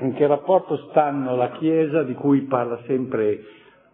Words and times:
in 0.00 0.14
che 0.14 0.26
rapporto 0.26 0.76
stanno 0.90 1.36
la 1.36 1.50
Chiesa 1.52 2.02
di 2.02 2.14
cui 2.14 2.42
parla 2.42 2.80
sempre 2.86 3.42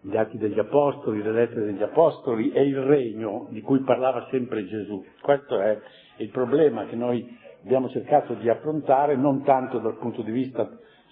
gli 0.01 0.17
atti 0.17 0.37
degli 0.37 0.57
Apostoli, 0.59 1.21
le 1.21 1.31
lettere 1.31 1.65
degli 1.65 1.83
Apostoli 1.83 2.51
e 2.51 2.63
il 2.63 2.79
regno 2.81 3.47
di 3.49 3.61
cui 3.61 3.81
parlava 3.81 4.27
sempre 4.31 4.65
Gesù. 4.65 5.03
Questo 5.21 5.59
è 5.59 5.79
il 6.17 6.29
problema 6.29 6.85
che 6.85 6.95
noi 6.95 7.37
abbiamo 7.63 7.89
cercato 7.89 8.33
di 8.33 8.49
affrontare 8.49 9.15
non 9.15 9.43
tanto 9.43 9.77
dal 9.77 9.97
punto 9.97 10.23
di 10.23 10.31
vista 10.31 10.67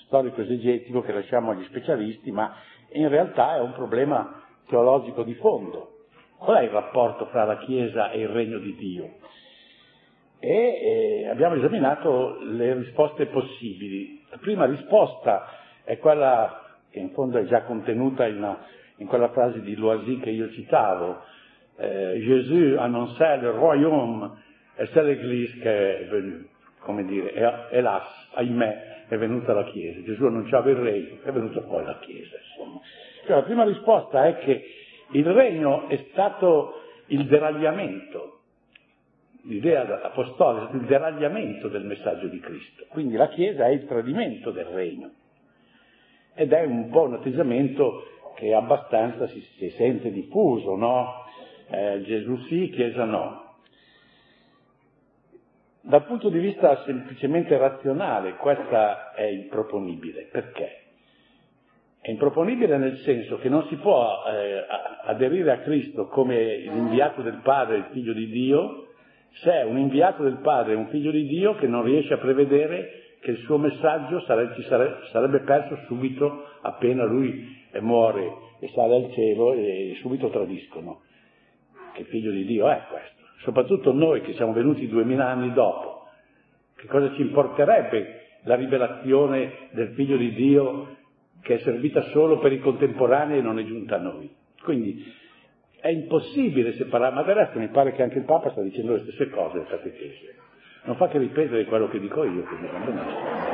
storico-esegetico 0.06 1.02
che 1.02 1.14
lasciamo 1.14 1.52
agli 1.52 1.64
specialisti, 1.66 2.32
ma 2.32 2.56
in 2.94 3.08
realtà 3.10 3.58
è 3.58 3.60
un 3.60 3.74
problema 3.74 4.42
teologico 4.68 5.24
di 5.24 5.36
fondo. 5.36 5.98
Qual 6.38 6.58
è 6.58 6.64
il 6.64 6.70
rapporto 6.70 7.26
fra 7.26 7.44
la 7.44 7.58
Chiesa 7.58 8.10
e 8.12 8.22
il 8.22 8.30
regno 8.30 8.58
di 8.60 8.76
Dio? 8.76 9.10
E 10.40 11.22
eh, 11.22 11.28
abbiamo 11.28 11.56
esaminato 11.56 12.38
le 12.42 12.74
risposte 12.76 13.28
possibili. 13.28 14.19
La 14.30 14.38
prima 14.38 14.66
risposta 14.66 15.48
è 15.84 15.98
quella 15.98 16.78
che 16.92 17.00
in 17.00 17.12
fondo 17.12 17.38
è 17.38 17.46
già 17.46 17.64
contenuta 17.64 18.26
in, 18.28 18.38
una, 18.38 18.58
in 18.98 19.08
quella 19.08 19.30
frase 19.30 19.62
di 19.62 19.76
Loisy 19.76 20.20
che 20.20 20.30
io 20.30 20.50
citavo. 20.52 21.22
Eh, 21.78 22.22
Gesù 22.22 22.76
annonçait 22.78 23.42
le 23.42 23.52
royaume 23.52 24.30
e 24.76 24.86
c'est 24.88 25.04
l'Église 25.04 25.60
che 25.60 26.00
è 26.00 26.06
venuta, 26.08 26.50
come 26.80 27.06
dire, 27.06 27.34
e, 27.34 27.78
hélas, 27.78 28.30
ahimè, 28.34 29.06
è 29.08 29.18
venuta 29.18 29.54
la 29.54 29.64
Chiesa. 29.64 30.02
Gesù 30.04 30.26
annunciava 30.26 30.70
il 30.70 30.76
regno, 30.76 31.18
è 31.24 31.32
venuta 31.32 31.62
poi 31.62 31.84
la 31.84 31.98
Chiesa, 32.00 32.38
insomma. 32.38 32.80
Cioè, 33.26 33.36
la 33.36 33.44
prima 33.44 33.64
risposta 33.64 34.26
è 34.26 34.38
che 34.38 34.64
il 35.12 35.26
regno 35.26 35.88
è 35.88 35.98
stato 36.12 36.82
il 37.08 37.26
deragliamento, 37.26 38.39
l'idea 39.44 40.02
apostolica 40.02 40.76
il 40.76 40.86
deragliamento 40.86 41.68
del 41.68 41.86
messaggio 41.86 42.28
di 42.28 42.40
Cristo. 42.40 42.86
Quindi 42.90 43.16
la 43.16 43.30
Chiesa 43.30 43.66
è 43.66 43.70
il 43.70 43.86
tradimento 43.86 44.52
del 44.52 44.66
regno. 44.66 45.12
Ed 46.34 46.52
è 46.52 46.64
un 46.64 46.90
po' 46.90 47.04
un 47.04 47.16
atteggiamento 47.16 48.04
che 48.36 48.54
abbastanza 48.54 49.28
si, 49.28 49.42
si 49.58 49.70
sente 49.72 50.12
diffuso, 50.12 50.76
no? 50.76 51.26
Eh, 51.70 52.02
Gesù 52.04 52.38
sì, 52.48 52.70
Chiesa 52.74 53.04
no. 53.04 53.48
Dal 55.82 56.06
punto 56.06 56.30
di 56.30 56.40
vista 56.40 56.84
semplicemente 56.84 57.58
razionale, 57.58 58.36
questa 58.36 59.14
è 59.14 59.24
improponibile. 59.24 60.30
Perché? 60.32 60.84
È 62.02 62.12
improponibile 62.12 62.78
nel 62.78 62.98
senso 63.00 63.38
che 63.38 63.50
non 63.50 63.66
si 63.68 63.76
può 63.76 64.24
eh, 64.28 64.66
aderire 65.06 65.52
a 65.52 65.60
Cristo 65.60 66.08
come 66.08 66.58
l'inviato 66.58 67.22
del 67.22 67.42
Padre, 67.44 67.78
il 67.78 67.88
figlio 67.92 68.14
di 68.14 68.30
Dio, 68.30 68.89
se 69.32 69.52
è 69.52 69.64
un 69.64 69.78
inviato 69.78 70.24
del 70.24 70.40
Padre, 70.42 70.76
un 70.76 70.88
figlio 70.88 71.12
di 71.12 71.26
Dio 71.26 71.56
che 71.56 71.68
non 71.68 71.84
riesce 71.84 72.14
a 72.14 72.18
prevedere 72.18 73.18
che 73.22 73.32
il 73.32 73.38
suo 73.40 73.58
messaggio 73.58 74.22
sarebbe, 74.22 74.56
sarebbe 75.12 75.40
perso 75.42 75.78
subito 75.88 76.46
appena 76.62 77.04
lui 77.04 77.58
muore 77.82 78.32
e 78.60 78.68
sale 78.70 78.96
al 78.96 79.12
cielo 79.12 79.54
e 79.54 79.98
subito 80.02 80.30
tradiscono. 80.30 81.02
Che 81.94 82.04
figlio 82.06 82.32
di 82.32 82.46
Dio 82.46 82.70
è 82.70 82.82
questo? 82.90 83.20
soprattutto 83.42 83.94
noi 83.94 84.22
che 84.22 84.34
siamo 84.34 84.54
venuti 84.54 84.88
duemila 84.88 85.28
anni 85.28 85.54
dopo, 85.54 86.08
che 86.76 86.88
cosa 86.88 87.14
ci 87.14 87.22
importerebbe 87.22 88.16
la 88.44 88.56
rivelazione 88.56 89.70
del 89.72 89.94
figlio 89.94 90.18
di 90.18 90.34
Dio 90.34 90.98
che 91.42 91.56
è 91.56 91.60
servita 91.60 92.02
solo 92.10 92.40
per 92.40 92.52
i 92.52 92.60
contemporanei 92.60 93.40
e 93.40 93.42
non 93.42 93.60
è 93.60 93.66
giunta 93.66 93.96
a 93.96 94.00
noi? 94.00 94.30
Quindi 94.62 95.04
è 95.82 95.88
impossibile 95.90 96.74
separare, 96.74 97.14
ma 97.14 97.24
del 97.24 97.36
resto 97.36 97.60
mi 97.60 97.70
pare 97.70 97.94
che 97.94 98.04
anche 98.04 98.18
il 98.18 98.26
Papa 98.26 98.50
sta 98.52 98.62
dicendo 98.62 98.94
le 98.94 99.00
stesse 99.00 99.30
cose 99.30 99.66
catechesi. 99.66 100.38
Non 100.84 100.96
fa 100.96 101.08
che 101.08 101.18
ripetere 101.18 101.66
quello 101.66 101.88
che 101.88 102.00
dico 102.00 102.24
io, 102.24 102.44
quindi 102.44 102.68
va 102.68 102.80
bene. 102.80 103.48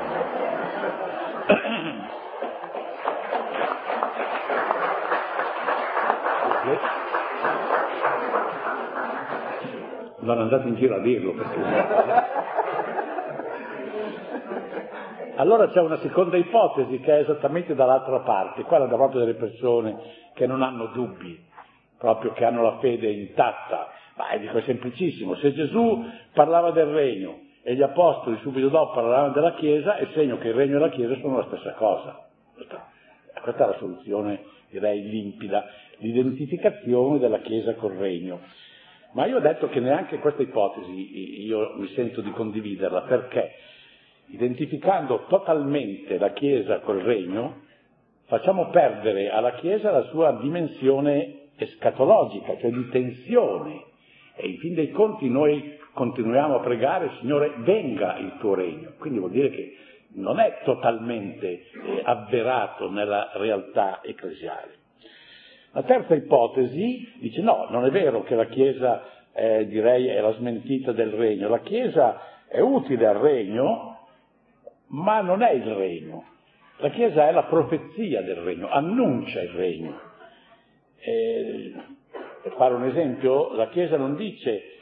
non 10.25 10.39
andate 10.39 10.67
in 10.67 10.75
giro 10.75 10.95
a 10.95 11.00
dirlo 11.00 11.33
perché... 11.33 12.33
Allora 15.38 15.67
c'è 15.67 15.81
una 15.81 15.97
seconda 15.97 16.38
ipotesi 16.38 17.00
che 17.01 17.17
è 17.17 17.19
esattamente 17.19 17.75
dall'altra 17.75 18.19
parte, 18.19 18.63
quella 18.63 18.85
da 18.85 18.95
proprio 18.95 19.19
delle 19.19 19.35
persone 19.35 19.97
che 20.33 20.47
non 20.47 20.61
hanno 20.61 20.88
dubbi, 20.88 21.38
proprio 21.97 22.33
che 22.33 22.45
hanno 22.45 22.61
la 22.61 22.78
fede 22.79 23.09
intatta. 23.09 23.91
Ma 24.16 24.35
dico 24.38 24.57
è 24.57 24.61
semplicissimo, 24.61 25.35
se 25.35 25.53
Gesù 25.53 26.06
parlava 26.33 26.72
del 26.72 26.88
regno 26.88 27.39
e 27.61 27.75
gli 27.75 27.81
apostoli 27.81 28.38
subito 28.41 28.69
dopo 28.69 28.94
parlavano 28.94 29.33
della 29.33 29.56
Chiesa, 29.56 29.95
è 29.95 30.07
segno 30.13 30.38
che 30.38 30.50
il 30.50 30.53
regno 30.53 30.78
e 30.78 30.79
la 30.79 30.89
Chiesa 30.89 31.16
sono 31.19 31.38
la 31.38 31.45
stessa 31.47 31.73
cosa. 31.73 32.28
Questa, 32.53 32.89
questa 33.41 33.63
è 33.63 33.67
la 33.67 33.78
soluzione, 33.78 34.44
direi, 34.69 35.01
limpida, 35.09 35.66
l'identificazione 35.97 37.19
della 37.19 37.39
Chiesa 37.39 37.73
col 37.75 37.94
regno. 37.94 38.39
Ma 39.13 39.25
io 39.25 39.38
ho 39.38 39.41
detto 39.41 39.67
che 39.67 39.79
neanche 39.79 40.19
questa 40.19 40.41
ipotesi 40.41 41.44
io 41.45 41.73
mi 41.77 41.88
sento 41.88 42.22
di 42.22 42.31
condividerla, 42.31 43.01
perché 43.01 43.51
identificando 44.27 45.25
totalmente 45.27 46.17
la 46.17 46.33
Chiesa 46.33 46.79
col 46.79 47.01
regno, 47.01 47.63
facciamo 48.25 48.69
perdere 48.69 49.29
alla 49.29 49.53
Chiesa 49.53 49.91
la 49.91 50.03
sua 50.03 50.38
dimensione 50.41 51.44
escatologica, 51.57 52.57
cioè 52.57 52.71
di 52.71 52.89
tensione. 52.89 53.83
E 54.35 54.49
in 54.49 54.57
fin 54.57 54.73
dei 54.73 54.91
conti 54.91 55.29
noi 55.29 55.77
continuiamo 55.93 56.55
a 56.55 56.59
pregare, 56.59 57.11
Signore, 57.19 57.53
venga 57.59 58.17
il 58.17 58.35
tuo 58.39 58.53
regno. 58.53 58.93
Quindi 58.97 59.19
vuol 59.19 59.31
dire 59.31 59.49
che 59.49 59.75
non 60.15 60.39
è 60.39 60.61
totalmente 60.63 61.47
eh, 61.47 62.01
avverato 62.03 62.89
nella 62.89 63.31
realtà 63.35 64.01
ecclesiale. 64.03 64.83
La 65.71 65.83
terza 65.83 66.15
ipotesi 66.15 67.13
dice 67.19 67.41
no, 67.41 67.67
non 67.69 67.85
è 67.85 67.89
vero 67.89 68.23
che 68.23 68.35
la 68.35 68.45
Chiesa, 68.45 69.03
eh, 69.33 69.65
direi, 69.67 70.07
è 70.07 70.21
la 70.21 70.31
smentita 70.33 70.94
del 70.94 71.11
regno. 71.11 71.49
La 71.49 71.59
Chiesa 71.59 72.21
è 72.47 72.59
utile 72.61 73.05
al 73.07 73.17
regno, 73.17 74.07
ma 74.88 75.19
non 75.21 75.41
è 75.41 75.51
il 75.51 75.73
regno. 75.73 76.23
La 76.77 76.89
Chiesa 76.89 77.27
è 77.27 77.31
la 77.31 77.44
profezia 77.44 78.21
del 78.21 78.38
regno, 78.38 78.69
annuncia 78.69 79.41
il 79.41 79.49
regno. 79.49 80.04
Eh, 80.97 81.73
per 82.44 82.53
fare 82.57 82.73
un 82.73 82.85
esempio, 82.85 83.53
la 83.53 83.69
Chiesa 83.69 83.97
non 83.97 84.16
dice 84.16 84.75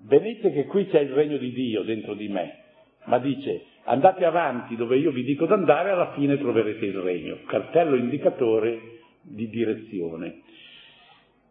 vedete 0.00 0.52
che 0.52 0.66
qui 0.66 0.86
c'è 0.88 1.00
il 1.00 1.12
regno 1.12 1.36
di 1.36 1.52
Dio 1.52 1.82
dentro 1.82 2.14
di 2.14 2.28
me, 2.28 2.64
ma 3.04 3.18
dice 3.18 3.64
andate 3.84 4.24
avanti 4.24 4.76
dove 4.76 4.96
io 4.96 5.10
vi 5.10 5.22
dico 5.22 5.46
d'andare, 5.46 5.90
alla 5.90 6.12
fine 6.12 6.38
troverete 6.38 6.84
il 6.84 6.98
regno. 6.98 7.38
Cartello 7.46 7.96
indicatore 7.96 8.80
di 9.22 9.48
direzione. 9.48 10.42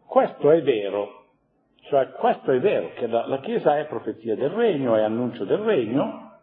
Questo 0.04 0.50
è 0.50 0.62
vero, 0.62 1.26
cioè 1.88 2.10
questo 2.10 2.52
è 2.52 2.60
vero, 2.60 2.92
che 2.94 3.06
la, 3.06 3.26
la 3.26 3.40
Chiesa 3.40 3.78
è 3.78 3.86
profezia 3.86 4.34
del 4.34 4.50
regno, 4.50 4.96
è 4.96 5.02
annuncio 5.02 5.44
del 5.44 5.58
regno, 5.58 6.40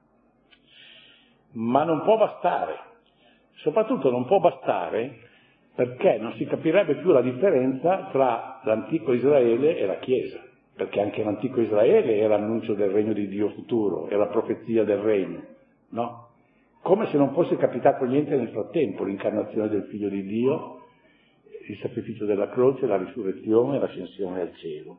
ma 1.52 1.84
non 1.84 2.02
può 2.04 2.18
bastare. 2.18 2.92
Soprattutto 3.56 4.10
non 4.10 4.26
può 4.26 4.40
bastare 4.40 5.30
perché 5.76 6.18
non 6.20 6.34
si 6.34 6.46
capirebbe 6.46 6.96
più 6.96 7.12
la 7.12 7.22
differenza 7.22 8.10
tra 8.12 8.62
l'antico 8.64 9.14
Israele 9.14 9.78
e 9.78 9.86
la 9.86 9.98
Chiesa, 9.98 10.40
perché 10.76 11.02
anche 11.02 11.24
l'antico 11.24 11.62
Israele 11.62 12.18
era 12.18 12.36
annuncio 12.36 12.74
del 12.74 12.90
regno 12.90 13.14
di 13.14 13.28
Dio 13.28 13.50
futuro, 13.50 14.08
era 14.10 14.28
profezia 14.28 14.84
del 14.84 15.00
regno, 15.00 15.42
no? 15.90 16.28
Come 16.82 17.08
se 17.08 17.18
non 17.18 17.32
fosse 17.34 17.56
capitato 17.56 18.04
niente 18.04 18.36
nel 18.36 18.50
frattempo, 18.50 19.06
l'incarnazione 19.06 19.70
del 19.70 19.84
figlio 19.84 20.10
di 20.10 20.24
Dio, 20.24 20.82
il 21.68 21.78
sacrificio 21.78 22.26
della 22.26 22.50
croce, 22.50 22.86
la 22.86 22.98
risurrezione 22.98 23.80
l'ascensione 23.80 24.42
al 24.42 24.54
cielo. 24.56 24.98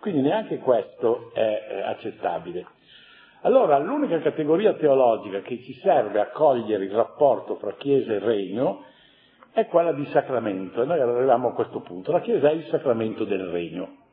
Quindi 0.00 0.22
neanche 0.22 0.58
questo 0.58 1.30
è 1.34 1.82
accettabile. 1.84 2.66
Allora 3.42 3.78
l'unica 3.78 4.18
categoria 4.20 4.74
teologica 4.74 5.40
che 5.40 5.60
ci 5.62 5.72
serve 5.74 6.18
a 6.20 6.30
cogliere 6.30 6.84
il 6.84 6.90
rapporto 6.90 7.54
fra 7.56 7.74
Chiesa 7.74 8.14
e 8.14 8.18
Regno 8.18 8.82
è 9.52 9.66
quella 9.66 9.92
di 9.92 10.04
sacramento, 10.06 10.82
e 10.82 10.86
noi 10.86 11.00
arriviamo 11.00 11.48
a 11.48 11.52
questo 11.52 11.80
punto. 11.80 12.12
La 12.12 12.20
Chiesa 12.20 12.50
è 12.50 12.52
il 12.52 12.66
sacramento 12.66 13.24
del 13.24 13.46
Regno. 13.46 14.06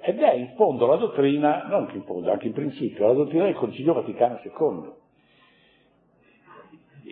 Ed 0.00 0.18
è 0.20 0.32
in 0.32 0.54
fondo 0.56 0.86
la 0.86 0.96
dottrina, 0.96 1.66
non 1.68 1.88
in 1.92 2.04
fondo, 2.04 2.30
anche 2.30 2.46
in 2.46 2.52
principio, 2.54 3.06
la 3.06 3.12
dottrina 3.12 3.44
del 3.44 3.54
Concilio 3.54 3.92
Vaticano 3.92 4.40
II, 4.42 4.92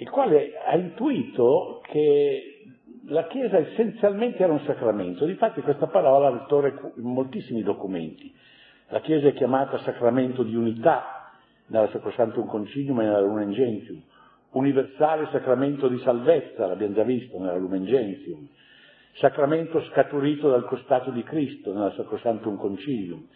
il 0.01 0.11
quale 0.11 0.53
ha 0.65 0.77
intuito 0.77 1.81
che 1.85 2.63
la 3.09 3.27
Chiesa 3.27 3.59
essenzialmente 3.59 4.43
era 4.43 4.53
un 4.53 4.61
sacramento, 4.61 5.25
difatti 5.25 5.61
questa 5.61 5.87
parola 5.87 6.31
ritorna 6.31 6.93
in 6.97 7.05
moltissimi 7.05 7.63
documenti. 7.63 8.35
La 8.89 9.01
Chiesa 9.01 9.29
è 9.29 9.35
chiamata 9.35 9.79
sacramento 9.79 10.43
di 10.43 10.55
unità 10.55 11.31
nella 11.67 11.89
Sacrosantum 11.89 12.47
Concilium 12.47 13.01
e 13.01 13.05
nella 13.05 13.21
Lumen 13.21 13.53
Gentium, 13.53 14.03
universale 14.53 15.29
sacramento 15.31 15.89
di 15.89 15.99
salvezza, 15.99 16.67
l'abbiamo 16.67 16.95
già 16.95 17.03
visto 17.03 17.39
nella 17.39 17.57
Lumen 17.57 17.85
Gentium, 17.85 18.47
sacramento 19.15 19.83
scaturito 19.85 20.49
dal 20.49 20.65
costato 20.65 21.11
di 21.11 21.23
Cristo 21.23 21.73
nella 21.73 21.93
Sacrosantum 21.93 22.57
Concilium, 22.57 23.27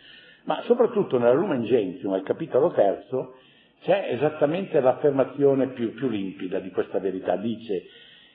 ma 0.45 0.63
soprattutto 0.63 1.19
nella 1.19 1.33
Lumen 1.33 1.65
Gentium, 1.65 2.13
al 2.13 2.23
capitolo 2.23 2.71
terzo, 2.73 3.37
c'è 3.83 4.11
esattamente 4.13 4.81
l'affermazione 4.81 5.69
più, 5.69 5.93
più 5.95 6.09
limpida 6.09 6.61
di 6.61 6.71
questa 6.71 6.99
verità. 6.99 7.37
Dice, 7.37 7.83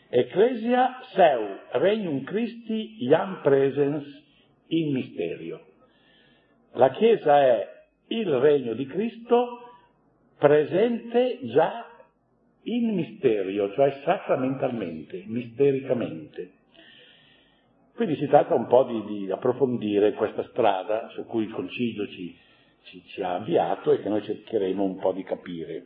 Ecclesia 0.09 0.99
seu 1.13 1.59
regnum 1.71 2.23
Christi 2.23 3.03
iam 3.03 3.41
presens 3.41 4.05
in 4.67 4.93
misterio. 4.93 5.61
La 6.73 6.91
Chiesa 6.91 7.41
è 7.41 7.67
il 8.07 8.29
regno 8.37 8.73
di 8.73 8.85
Cristo 8.85 9.63
presente 10.37 11.39
già 11.47 11.86
in 12.63 12.93
misterio, 12.93 13.71
cioè 13.73 14.01
sacramentalmente, 14.03 15.23
mistericamente. 15.25 16.51
Quindi 17.95 18.15
si 18.17 18.27
tratta 18.27 18.53
un 18.53 18.67
po' 18.67 18.83
di, 18.83 19.03
di 19.05 19.31
approfondire 19.31 20.13
questa 20.13 20.43
strada 20.49 21.09
su 21.09 21.25
cui 21.25 21.45
il 21.45 21.51
Concilio 21.51 22.07
ci, 22.07 22.37
ci, 22.83 23.03
ci 23.07 23.21
ha 23.21 23.35
avviato 23.35 23.91
e 23.91 24.01
che 24.01 24.09
noi 24.09 24.21
cercheremo 24.21 24.83
un 24.83 24.97
po' 24.97 25.13
di 25.13 25.23
capire. 25.23 25.85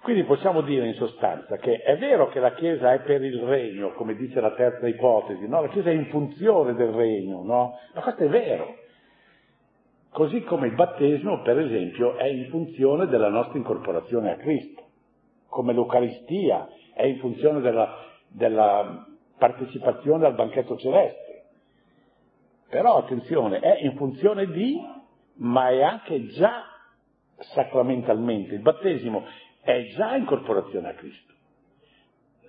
Quindi 0.00 0.24
possiamo 0.24 0.60
dire 0.60 0.86
in 0.86 0.94
sostanza 0.94 1.56
che 1.56 1.80
è 1.80 1.96
vero 1.96 2.28
che 2.28 2.38
la 2.38 2.52
Chiesa 2.52 2.92
è 2.92 3.00
per 3.00 3.22
il 3.24 3.38
regno, 3.38 3.92
come 3.92 4.14
dice 4.14 4.38
la 4.38 4.52
terza 4.52 4.86
ipotesi, 4.86 5.48
no? 5.48 5.62
la 5.62 5.68
Chiesa 5.68 5.88
è 5.88 5.94
in 5.94 6.06
funzione 6.06 6.74
del 6.74 6.90
regno, 6.90 7.42
no? 7.42 7.78
ma 7.94 8.00
questo 8.02 8.24
è 8.24 8.28
vero. 8.28 8.83
Così 10.14 10.42
come 10.42 10.68
il 10.68 10.76
battesimo, 10.76 11.42
per 11.42 11.58
esempio, 11.58 12.14
è 12.14 12.26
in 12.26 12.48
funzione 12.48 13.08
della 13.08 13.28
nostra 13.28 13.58
incorporazione 13.58 14.30
a 14.30 14.36
Cristo, 14.36 14.80
come 15.48 15.72
l'Eucaristia 15.72 16.68
è 16.94 17.02
in 17.02 17.18
funzione 17.18 17.60
della, 17.60 17.96
della 18.28 19.08
partecipazione 19.36 20.24
al 20.24 20.36
banchetto 20.36 20.76
celeste. 20.76 21.46
Però 22.68 22.96
attenzione, 22.96 23.58
è 23.58 23.82
in 23.82 23.96
funzione 23.96 24.46
di, 24.46 24.80
ma 25.38 25.70
è 25.70 25.82
anche 25.82 26.26
già 26.26 26.62
sacramentalmente. 27.52 28.54
Il 28.54 28.62
battesimo 28.62 29.24
è 29.62 29.82
già 29.96 30.14
incorporazione 30.14 30.90
a 30.90 30.94
Cristo. 30.94 31.32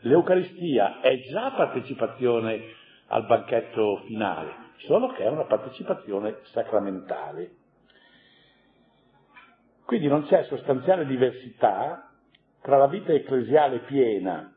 L'Eucaristia 0.02 1.00
è 1.00 1.20
già 1.32 1.50
partecipazione 1.50 2.62
al 3.08 3.26
banchetto 3.26 4.04
finale, 4.06 4.65
solo 4.78 5.08
che 5.14 5.24
è 5.24 5.30
una 5.30 5.46
partecipazione 5.46 6.40
sacramentale. 6.52 7.56
Quindi 9.86 10.08
non 10.08 10.26
c'è 10.26 10.44
sostanziale 10.46 11.06
diversità 11.06 12.10
tra 12.62 12.78
la 12.78 12.88
vita 12.88 13.14
ecclesiale 13.14 13.80
piena, 13.80 14.52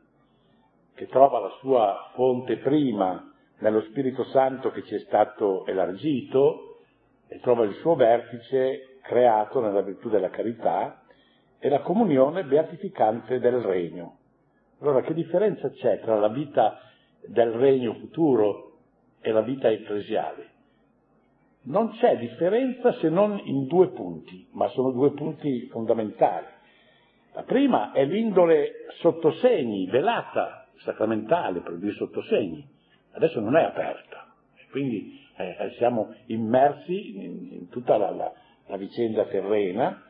che 0.95 1.07
trova 1.07 1.39
la 1.39 1.53
sua 1.59 2.09
fonte 2.13 2.57
prima 2.57 3.31
nello 3.59 3.81
Spirito 3.81 4.23
Santo 4.25 4.71
che 4.71 4.83
ci 4.83 4.95
è 4.95 4.99
stato 4.99 5.65
elargito 5.65 6.79
e 7.27 7.39
trova 7.39 7.65
il 7.65 7.73
suo 7.75 7.95
vertice 7.95 8.99
creato 9.03 9.61
nella 9.61 9.81
virtù 9.81 10.09
della 10.09 10.29
carità, 10.29 11.01
e 11.59 11.69
la 11.69 11.81
comunione 11.81 12.45
beatificante 12.45 13.39
del 13.39 13.59
regno. 13.59 14.17
Allora 14.79 15.01
che 15.01 15.13
differenza 15.13 15.69
c'è 15.69 15.99
tra 15.99 16.17
la 16.17 16.29
vita 16.29 16.79
del 17.27 17.51
regno 17.51 17.95
futuro 17.95 18.68
e 19.21 19.31
la 19.31 19.41
vita 19.41 19.69
ecclesiale? 19.69 20.47
Non 21.61 21.91
c'è 21.91 22.17
differenza 22.17 22.93
se 22.93 23.09
non 23.09 23.39
in 23.43 23.67
due 23.67 23.89
punti, 23.89 24.47
ma 24.51 24.67
sono 24.69 24.91
due 24.91 25.11
punti 25.11 25.67
fondamentali. 25.67 26.47
La 27.33 27.43
prima 27.43 27.91
è 27.91 28.05
l'indole 28.05 28.85
sottosegni, 28.99 29.87
velata, 29.87 30.67
sacramentale, 30.77 31.59
per 31.59 31.77
dire 31.77 31.93
sottosegni. 31.93 32.67
Adesso 33.11 33.39
non 33.39 33.57
è 33.57 33.63
aperta, 33.63 34.33
quindi 34.71 35.19
eh, 35.35 35.73
siamo 35.77 36.13
immersi 36.27 37.23
in, 37.23 37.47
in 37.51 37.69
tutta 37.69 37.97
la, 37.97 38.09
la, 38.11 38.31
la 38.67 38.77
vicenda 38.77 39.25
terrena 39.25 40.03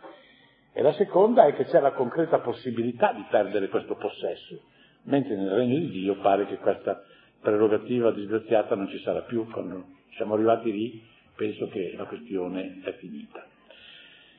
e 0.72 0.82
la 0.82 0.94
seconda 0.94 1.46
è 1.46 1.56
che 1.56 1.66
c'è 1.66 1.80
la 1.80 1.94
concreta 1.94 2.40
possibilità 2.40 3.12
di 3.14 3.26
perdere 3.30 3.70
questo 3.70 3.96
possesso, 3.96 4.62
mentre 5.04 5.36
nel 5.36 5.52
regno 5.52 5.80
di 5.80 5.90
Dio 5.90 6.20
pare 6.20 6.46
che 6.46 6.58
questa 6.58 7.02
prerogativa 7.42 8.12
disgraziata 8.12 8.76
non 8.76 8.88
ci 8.90 9.00
sarà 9.00 9.22
più. 9.22 9.48
Quando 9.50 9.86
siamo 10.16 10.34
arrivati 10.34 10.72
lì, 10.72 11.04
penso 11.36 11.68
che 11.68 11.94
la 11.96 12.06
questione 12.06 12.82
è 12.84 12.94
finita. 12.94 13.46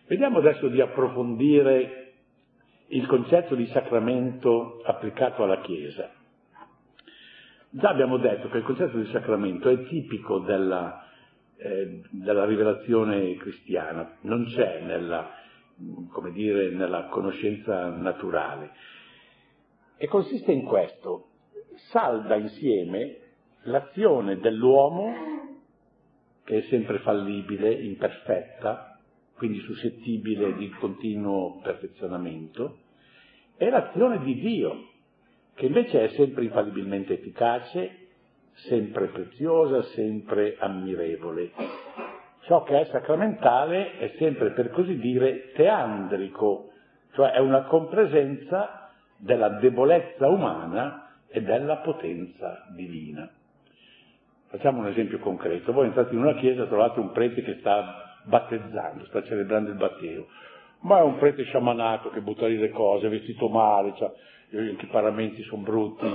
Vediamo 0.06 0.38
adesso 0.38 0.68
di 0.68 0.80
approfondire 0.80 2.12
il 2.88 3.06
concetto 3.06 3.54
di 3.54 3.66
sacramento 3.66 4.80
applicato 4.84 5.44
alla 5.44 5.60
Chiesa. 5.60 6.10
Già 7.70 7.88
abbiamo 7.88 8.16
detto 8.16 8.48
che 8.48 8.58
il 8.58 8.64
concetto 8.64 8.98
di 8.98 9.08
sacramento 9.12 9.68
è 9.68 9.84
tipico 9.84 10.40
della, 10.40 11.06
eh, 11.56 12.02
della 12.10 12.44
rivelazione 12.44 13.36
cristiana, 13.36 14.16
non 14.22 14.44
c'è 14.46 14.80
nella 14.80 15.38
dire, 16.32 16.70
nella 16.70 17.06
conoscenza 17.06 17.88
naturale. 17.88 18.72
E 19.96 20.06
consiste 20.08 20.52
in 20.52 20.64
questo, 20.64 21.29
salda 21.88 22.36
insieme 22.36 23.16
l'azione 23.62 24.38
dell'uomo, 24.38 25.12
che 26.44 26.58
è 26.58 26.62
sempre 26.62 26.98
fallibile, 26.98 27.72
imperfetta, 27.72 28.98
quindi 29.34 29.58
suscettibile 29.60 30.54
di 30.56 30.68
continuo 30.70 31.60
perfezionamento, 31.62 32.78
e 33.56 33.70
l'azione 33.70 34.18
di 34.20 34.34
Dio, 34.40 34.88
che 35.54 35.66
invece 35.66 36.04
è 36.04 36.08
sempre 36.10 36.44
infallibilmente 36.44 37.14
efficace, 37.14 38.08
sempre 38.52 39.06
preziosa, 39.08 39.82
sempre 39.94 40.56
ammirevole. 40.58 41.50
Ciò 42.42 42.62
che 42.62 42.80
è 42.80 42.84
sacramentale 42.86 43.98
è 43.98 44.14
sempre, 44.16 44.52
per 44.52 44.70
così 44.70 44.98
dire, 44.98 45.52
teandrico, 45.52 46.70
cioè 47.12 47.32
è 47.32 47.38
una 47.38 47.64
compresenza 47.64 48.90
della 49.16 49.50
debolezza 49.58 50.28
umana 50.28 51.09
e 51.30 51.42
della 51.42 51.76
potenza 51.76 52.66
divina. 52.74 53.30
Facciamo 54.48 54.80
un 54.80 54.88
esempio 54.88 55.20
concreto. 55.20 55.72
Voi 55.72 55.86
entrate 55.86 56.12
in 56.14 56.20
una 56.20 56.34
chiesa 56.34 56.64
e 56.64 56.68
trovate 56.68 56.98
un 56.98 57.12
prete 57.12 57.42
che 57.42 57.58
sta 57.60 58.18
battezzando, 58.24 59.04
sta 59.06 59.22
celebrando 59.22 59.70
il 59.70 59.76
battesimo, 59.76 60.26
ma 60.80 60.98
è 60.98 61.02
un 61.02 61.18
prete 61.18 61.44
sciamanato 61.44 62.10
che 62.10 62.20
butta 62.20 62.46
lì 62.46 62.58
le 62.58 62.70
cose, 62.70 63.06
è 63.06 63.10
vestito 63.10 63.48
male, 63.48 63.94
cioè, 63.96 64.10
i 64.50 64.86
paramenti 64.90 65.42
sono 65.44 65.62
brutti, 65.62 66.06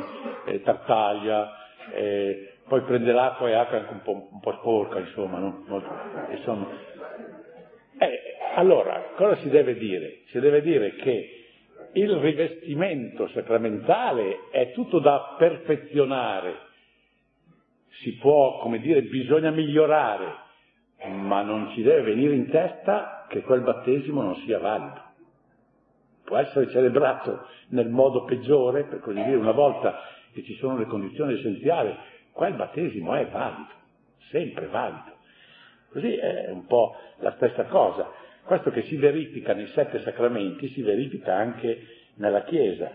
eh, 0.46 0.62
tartaglia, 0.62 1.50
eh, 1.94 2.56
poi 2.68 2.82
prende 2.82 3.14
l'acqua 3.14 3.48
e 3.48 3.54
acqua 3.54 3.78
anche 3.78 3.94
un 3.94 4.02
po', 4.02 4.28
un 4.32 4.40
po 4.40 4.52
sporca, 4.54 5.00
insomma, 5.00 5.40
no? 5.40 5.64
Insomma. 6.32 6.68
Eh, 7.98 8.20
allora, 8.56 9.12
cosa 9.16 9.38
si 9.38 9.50
deve 9.50 9.76
dire? 9.76 10.24
Si 10.28 10.40
deve 10.40 10.62
dire 10.62 10.96
che 10.96 11.45
il 11.94 12.16
rivestimento 12.18 13.28
sacramentale 13.30 14.50
è 14.52 14.72
tutto 14.74 15.00
da 15.00 15.36
perfezionare, 15.38 16.64
si 18.02 18.16
può, 18.18 18.60
come 18.60 18.80
dire, 18.80 19.02
bisogna 19.04 19.52
migliorare, 19.52 20.44
ma 21.08 21.42
non 21.42 21.72
ci 21.74 21.82
deve 21.82 22.14
venire 22.14 22.36
in 22.36 22.50
testa 22.50 23.26
che 23.30 23.42
quel 23.42 23.62
battesimo 23.62 24.22
non 24.22 24.36
sia 24.38 24.60
valido. 24.60 25.02
Può 26.26 26.38
essere 26.38 26.70
celebrato 26.72 27.48
nel 27.70 27.90
modo 27.90 28.24
peggiore, 28.26 28.84
per 28.84 29.00
così 29.00 29.24
dire, 29.24 29.36
una 29.36 29.52
volta 29.52 30.02
che 30.34 30.44
ci 30.44 30.56
sono 30.56 30.78
le 30.78 30.86
condizioni 30.86 31.34
essenziali, 31.34 31.96
Qua 32.36 32.50
il 32.50 32.56
battesimo 32.56 33.16
è 33.16 33.26
valido, 33.28 33.72
sempre 34.30 34.68
valido. 34.68 35.14
Così 35.90 36.16
è 36.16 36.50
un 36.50 36.66
po' 36.66 36.94
la 37.20 37.32
stessa 37.38 37.64
cosa. 37.64 38.12
Questo 38.46 38.70
che 38.70 38.84
si 38.84 38.96
verifica 38.98 39.54
nei 39.54 39.68
sette 39.68 40.02
sacramenti 40.02 40.68
si 40.70 40.82
verifica 40.84 41.36
anche 41.36 41.80
nella 42.16 42.44
Chiesa. 42.44 42.92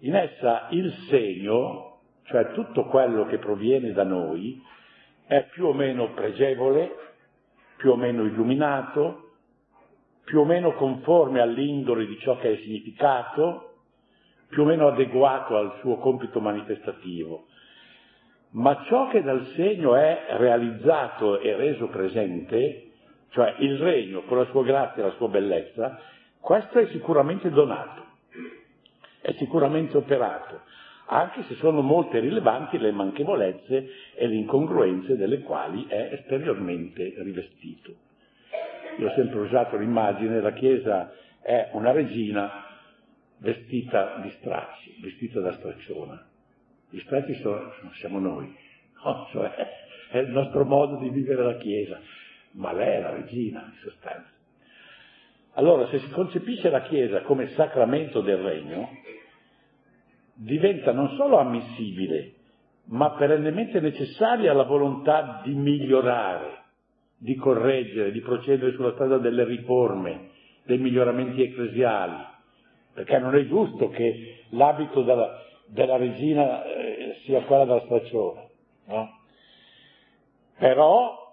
In 0.00 0.16
essa 0.16 0.66
il 0.70 0.92
segno, 1.08 2.00
cioè 2.24 2.52
tutto 2.52 2.86
quello 2.86 3.26
che 3.26 3.38
proviene 3.38 3.92
da 3.92 4.02
noi, 4.02 4.60
è 5.26 5.46
più 5.52 5.66
o 5.66 5.72
meno 5.72 6.12
pregevole, 6.12 6.90
più 7.76 7.92
o 7.92 7.96
meno 7.96 8.24
illuminato, 8.24 9.34
più 10.24 10.40
o 10.40 10.44
meno 10.44 10.72
conforme 10.72 11.40
all'indole 11.40 12.06
di 12.06 12.18
ciò 12.18 12.36
che 12.38 12.52
è 12.52 12.56
significato, 12.56 13.74
più 14.48 14.62
o 14.62 14.66
meno 14.66 14.88
adeguato 14.88 15.56
al 15.56 15.76
suo 15.80 15.98
compito 15.98 16.40
manifestativo 16.40 17.46
ma 18.52 18.82
ciò 18.86 19.08
che 19.08 19.22
dal 19.22 19.46
segno 19.54 19.94
è 19.94 20.24
realizzato 20.30 21.38
e 21.38 21.54
reso 21.54 21.86
presente, 21.86 22.89
cioè 23.30 23.56
il 23.58 23.78
regno 23.78 24.22
con 24.22 24.38
la 24.38 24.44
sua 24.46 24.62
grazia 24.62 25.02
e 25.02 25.06
la 25.06 25.14
sua 25.14 25.28
bellezza, 25.28 25.98
questo 26.38 26.78
è 26.78 26.86
sicuramente 26.86 27.50
donato, 27.50 28.04
è 29.20 29.32
sicuramente 29.32 29.96
operato, 29.96 30.60
anche 31.06 31.42
se 31.44 31.54
sono 31.54 31.80
molte 31.80 32.20
rilevanti 32.20 32.78
le 32.78 32.92
manchevolezze 32.92 33.88
e 34.14 34.26
le 34.26 34.34
incongruenze 34.34 35.16
delle 35.16 35.40
quali 35.40 35.86
è 35.86 36.10
esteriormente 36.12 37.14
rivestito. 37.18 37.94
Io 38.98 39.08
ho 39.08 39.14
sempre 39.14 39.40
usato 39.40 39.76
l'immagine, 39.76 40.40
la 40.40 40.52
Chiesa 40.52 41.12
è 41.40 41.70
una 41.72 41.92
regina 41.92 42.66
vestita 43.38 44.18
di 44.22 44.30
stracci, 44.30 44.98
vestita 45.00 45.40
da 45.40 45.52
stracciona 45.54 46.26
gli 46.90 46.98
strati 47.00 47.34
sono, 47.34 47.72
siamo 47.94 48.18
noi, 48.18 48.52
no? 49.04 49.28
cioè, 49.30 49.50
è 50.10 50.18
il 50.18 50.30
nostro 50.30 50.64
modo 50.64 50.96
di 50.96 51.08
vivere 51.08 51.42
la 51.44 51.56
Chiesa, 51.56 52.00
ma 52.52 52.72
lei 52.72 52.96
è 52.96 53.00
la 53.00 53.10
regina 53.10 53.60
in 53.64 53.78
sostanza. 53.82 54.28
Allora, 55.54 55.88
se 55.88 55.98
si 55.98 56.10
concepisce 56.10 56.70
la 56.70 56.82
Chiesa 56.82 57.22
come 57.22 57.48
sacramento 57.48 58.20
del 58.20 58.38
regno, 58.38 58.88
diventa 60.34 60.92
non 60.92 61.08
solo 61.16 61.38
ammissibile, 61.38 62.34
ma 62.84 63.10
perennemente 63.12 63.80
necessaria 63.80 64.52
alla 64.52 64.64
volontà 64.64 65.42
di 65.44 65.54
migliorare, 65.54 66.58
di 67.18 67.34
correggere, 67.36 68.12
di 68.12 68.20
procedere 68.20 68.72
sulla 68.72 68.92
strada 68.92 69.18
delle 69.18 69.44
riforme, 69.44 70.30
dei 70.64 70.78
miglioramenti 70.78 71.42
ecclesiali, 71.42 72.24
perché 72.94 73.18
non 73.18 73.34
è 73.34 73.46
giusto 73.46 73.88
che 73.88 74.44
l'abito 74.50 75.02
della, 75.02 75.42
della 75.66 75.96
regina 75.96 76.64
eh, 76.64 77.16
sia 77.24 77.42
quella 77.42 77.64
della 77.64 77.80
straccione, 77.80 78.48
no? 78.86 79.18
Però 80.58 81.29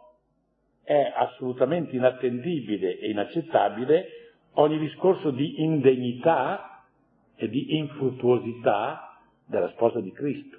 è 0.87 1.11
assolutamente 1.13 1.97
inattendibile 1.97 2.97
e 2.97 3.09
inaccettabile 3.09 4.07
ogni 4.53 4.79
discorso 4.79 5.31
di 5.31 5.61
indegnità 5.61 6.85
e 7.35 7.49
di 7.49 7.75
infruttuosità 7.75 9.19
della 9.45 9.67
sposa 9.71 9.99
di 9.99 10.13
Cristo. 10.13 10.57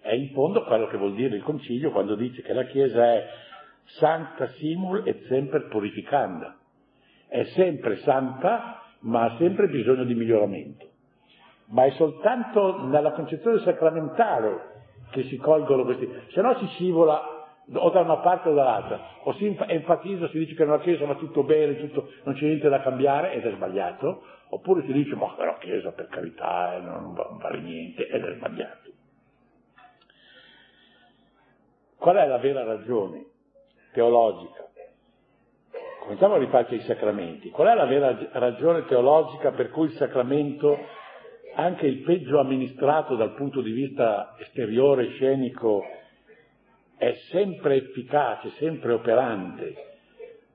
È 0.00 0.12
in 0.12 0.30
fondo 0.30 0.64
quello 0.64 0.88
che 0.88 0.96
vuol 0.96 1.14
dire 1.14 1.36
il 1.36 1.44
Concilio 1.44 1.92
quando 1.92 2.16
dice 2.16 2.42
che 2.42 2.52
la 2.52 2.64
Chiesa 2.64 3.04
è 3.04 3.26
santa 3.98 4.48
simul 4.48 5.06
et 5.06 5.22
semper 5.26 5.68
purificanda. 5.68 6.58
È 7.28 7.44
sempre 7.54 7.98
santa, 7.98 8.82
ma 9.02 9.26
ha 9.26 9.36
sempre 9.38 9.68
bisogno 9.68 10.02
di 10.02 10.14
miglioramento. 10.16 10.88
Ma 11.66 11.84
è 11.84 11.90
soltanto 11.92 12.84
nella 12.84 13.12
concezione 13.12 13.60
sacramentale 13.60 14.88
che 15.10 15.22
si 15.22 15.36
colgono 15.36 15.84
questi, 15.84 16.08
se 16.32 16.40
no 16.40 16.58
si 16.58 16.66
scivola 16.66 17.39
o 17.72 17.90
da 17.90 18.00
una 18.00 18.18
parte 18.18 18.48
o 18.48 18.54
dall'altra, 18.54 19.00
o 19.22 19.32
si 19.34 19.46
enfatizza, 19.46 20.28
si 20.28 20.38
dice 20.38 20.54
che 20.54 20.64
nella 20.64 20.80
Chiesa 20.80 21.06
va 21.06 21.14
tutto 21.14 21.44
bene, 21.44 21.78
tutto, 21.78 22.10
non 22.24 22.34
c'è 22.34 22.44
niente 22.44 22.68
da 22.68 22.80
cambiare 22.80 23.32
ed 23.32 23.46
è 23.46 23.50
sbagliato, 23.52 24.22
oppure 24.48 24.82
si 24.82 24.92
dice 24.92 25.14
ma 25.14 25.34
la 25.38 25.58
Chiesa 25.58 25.92
per 25.92 26.08
carità 26.08 26.74
eh, 26.74 26.80
non, 26.80 27.14
vale 27.14 27.60
niente 27.60 28.08
ed 28.08 28.24
è 28.24 28.34
sbagliato. 28.34 28.90
Qual 31.96 32.16
è 32.16 32.26
la 32.26 32.38
vera 32.38 32.64
ragione 32.64 33.26
teologica? 33.92 34.68
Cominciamo 36.00 36.34
a 36.34 36.38
rifarci 36.38 36.74
ai 36.74 36.80
sacramenti. 36.80 37.50
Qual 37.50 37.68
è 37.68 37.74
la 37.74 37.84
vera 37.84 38.16
ragione 38.32 38.86
teologica 38.86 39.52
per 39.52 39.70
cui 39.70 39.86
il 39.88 39.92
sacramento, 39.92 40.76
anche 41.54 41.86
il 41.86 41.98
peggio 41.98 42.40
amministrato 42.40 43.16
dal 43.16 43.34
punto 43.34 43.60
di 43.60 43.70
vista 43.70 44.34
esteriore, 44.38 45.10
scenico, 45.10 45.84
è 47.00 47.14
sempre 47.30 47.76
efficace, 47.76 48.50
sempre 48.58 48.92
operante? 48.92 49.74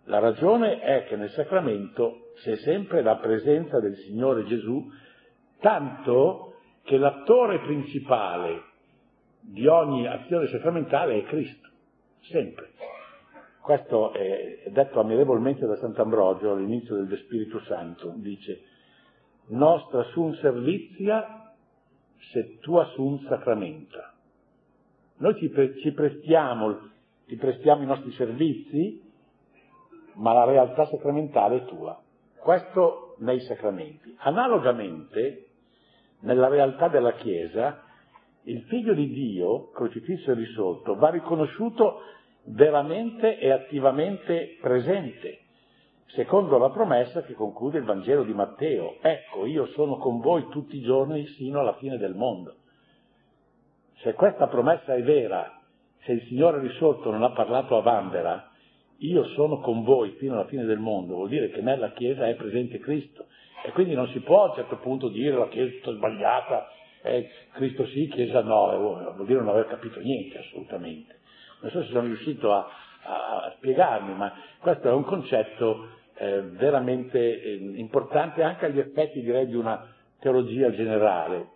La 0.04 0.20
ragione 0.20 0.80
è 0.80 1.06
che 1.06 1.16
nel 1.16 1.32
sacramento 1.32 2.34
c'è 2.36 2.56
sempre 2.58 3.02
la 3.02 3.16
presenza 3.16 3.80
del 3.80 3.96
Signore 3.96 4.46
Gesù, 4.46 4.88
tanto 5.60 6.54
che 6.84 6.98
l'attore 6.98 7.62
principale 7.62 8.62
di 9.42 9.66
ogni 9.66 10.06
azione 10.06 10.46
sacramentale 10.46 11.18
è 11.18 11.24
Cristo, 11.24 11.68
sempre. 12.20 12.74
Questo 13.60 14.14
è 14.14 14.66
detto 14.68 15.00
ammirevolmente 15.00 15.66
da 15.66 15.78
Sant'Ambrogio 15.78 16.52
all'inizio 16.52 16.94
del 16.94 17.08
De 17.08 17.18
Spiritu 17.18 17.58
Santo, 17.62 18.14
dice, 18.18 18.62
nostra 19.48 20.04
sun 20.12 20.36
servizia 20.36 21.52
se 22.32 22.60
tua 22.60 22.86
sun 22.94 23.20
sacramenta. 23.28 24.14
Noi 25.17 25.36
ci, 25.36 25.50
pre- 25.50 25.77
ci 25.79 25.91
prestiamo, 25.93 26.77
ti 27.25 27.36
prestiamo 27.36 27.84
i 27.84 27.86
nostri 27.86 28.12
servizi, 28.12 29.01
ma 30.15 30.34
la 30.34 30.45
realtà 30.45 30.86
sacramentale 30.86 31.57
è 31.57 31.65
tua. 31.65 32.00
Questo 32.38 33.15
nei 33.19 33.39
sacramenti. 33.41 34.13
Analogamente, 34.19 35.48
nella 36.19 36.48
realtà 36.48 36.89
della 36.89 37.13
Chiesa, 37.13 37.81
il 38.43 38.62
figlio 38.63 38.93
di 38.93 39.10
Dio, 39.10 39.72
crocifisso 39.72 40.31
e 40.31 40.36
risolto, 40.36 40.95
va 40.95 41.10
riconosciuto 41.10 42.01
veramente 42.43 43.39
e 43.39 43.51
attivamente 43.51 44.57
presente, 44.62 45.39
secondo 46.07 46.57
la 46.57 46.69
promessa 46.69 47.24
che 47.24 47.34
conclude 47.34 47.79
il 47.79 47.86
Vangelo 47.86 48.24
di 48.24 48.34
Matteo. 48.34 48.98
Ecco, 49.01 49.45
io 49.45 49.65
sono 49.67 49.98
con 49.98 50.19
voi 50.19 50.48
tutti 50.50 50.77
i 50.77 50.81
giorni 50.81 51.25
sino 51.27 51.60
alla 51.60 51.75
fine 51.75 51.98
del 51.98 52.15
mondo. 52.15 52.57
Se 54.02 54.14
questa 54.14 54.48
promessa 54.48 54.94
è 54.94 55.02
vera, 55.02 55.62
se 56.04 56.12
il 56.12 56.25
Signore 56.28 56.60
risorto 56.60 57.12
non 57.12 57.24
ha 57.24 57.32
parlato 57.32 57.78
a 57.78 57.82
Vanvera, 57.82 58.52
io 59.00 59.25
sono 59.30 59.60
con 59.60 59.84
voi 59.84 60.12
fino 60.12 60.34
alla 60.34 60.46
fine 60.46 60.64
del 60.64 60.80
mondo, 60.80 61.16
vuol 61.16 61.30
dire 61.30 61.50
che 61.50 61.62
nella 61.62 61.92
Chiesa 61.92 62.28
è 62.28 62.36
presente 62.36 62.80
Cristo. 62.80 63.25
E 63.64 63.72
quindi 63.72 63.96
non 63.96 64.08
si 64.10 64.20
può 64.20 64.44
a 64.44 64.50
un 64.50 64.56
certo 64.56 64.78
punto 64.78 65.10
dire 65.10 65.36
la 65.36 65.48
Chiesa 65.48 65.72
è 65.72 65.80
tutta 65.80 65.96
sbagliata, 65.96 66.70
eh, 67.02 67.30
Cristo 67.54 67.86
sì, 67.88 68.08
Chiesa 68.08 68.42
no, 68.42 68.74
eh, 68.74 68.78
vuol 68.78 69.25
dire 69.25 69.40
non 69.40 69.50
aver 69.50 69.68
capito 69.68 70.00
niente 70.00 70.40
assolutamente. 70.40 71.20
Non 71.62 71.72
so 71.72 71.82
se 71.82 71.90
sono 71.90 72.06
riuscito 72.06 72.54
a, 72.54 72.68
a, 73.04 73.54
spiegarmi, 73.58 74.14
ma 74.14 74.34
questo 74.60 74.88
è 74.88 74.92
un 74.92 75.04
concetto 75.04 75.90
eh, 76.18 76.42
veramente 76.42 77.42
eh, 77.42 77.56
importante 77.75 78.44
anche 78.44 78.66
agli 78.66 78.80
effetti 78.80 79.22
direi 79.22 79.48
di 79.48 79.56
una 79.56 79.94
teologia 80.20 80.72
generale. 80.72 81.54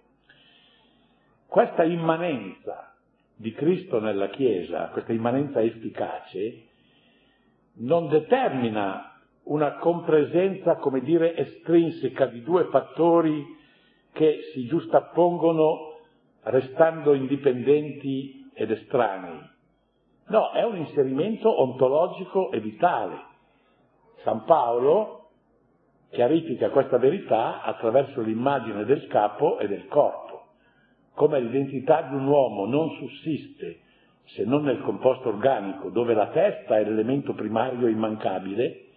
Questa 1.50 1.84
immanenza 1.84 2.94
di 3.36 3.52
Cristo 3.54 4.00
nella 4.00 4.30
Chiesa, 4.30 4.90
questa 4.90 5.14
immanenza 5.14 5.60
efficace, 5.60 6.68
non 7.78 8.08
determina 8.08 9.20
una 9.46 9.78
compresenza, 9.78 10.76
come 10.76 11.02
dire, 11.02 11.36
estrinseca 11.36 12.28
di 12.28 12.44
due 12.44 12.66
fattori 12.66 13.44
che 14.12 14.42
si 14.54 14.68
giustappongono 14.68 15.98
restando 16.44 17.16
indipendenti 17.16 18.52
ed 18.54 18.70
estranei. 18.70 19.40
No, 20.28 20.52
è 20.52 20.64
un 20.64 20.78
inserimento 20.78 21.62
ontologico 21.62 22.52
e 22.52 22.60
vitale. 22.60 23.26
San 24.22 24.44
Paolo 24.44 25.30
chiarifica 26.12 26.70
questa 26.70 27.00
verità 27.00 27.64
attraverso 27.64 28.22
l'immagine 28.22 28.86
del 28.86 29.08
capo 29.08 29.58
e 29.58 29.68
del 29.68 29.88
corpo. 29.88 30.29
Come 31.20 31.42
l'identità 31.42 32.04
di 32.04 32.16
un 32.16 32.28
uomo 32.28 32.66
non 32.66 32.92
sussiste 32.92 33.80
se 34.36 34.46
non 34.46 34.64
nel 34.64 34.80
composto 34.80 35.28
organico, 35.28 35.90
dove 35.90 36.14
la 36.14 36.28
testa 36.28 36.78
è 36.78 36.84
l'elemento 36.86 37.34
primario 37.34 37.88
e 37.88 37.92
immancabile, 37.92 38.90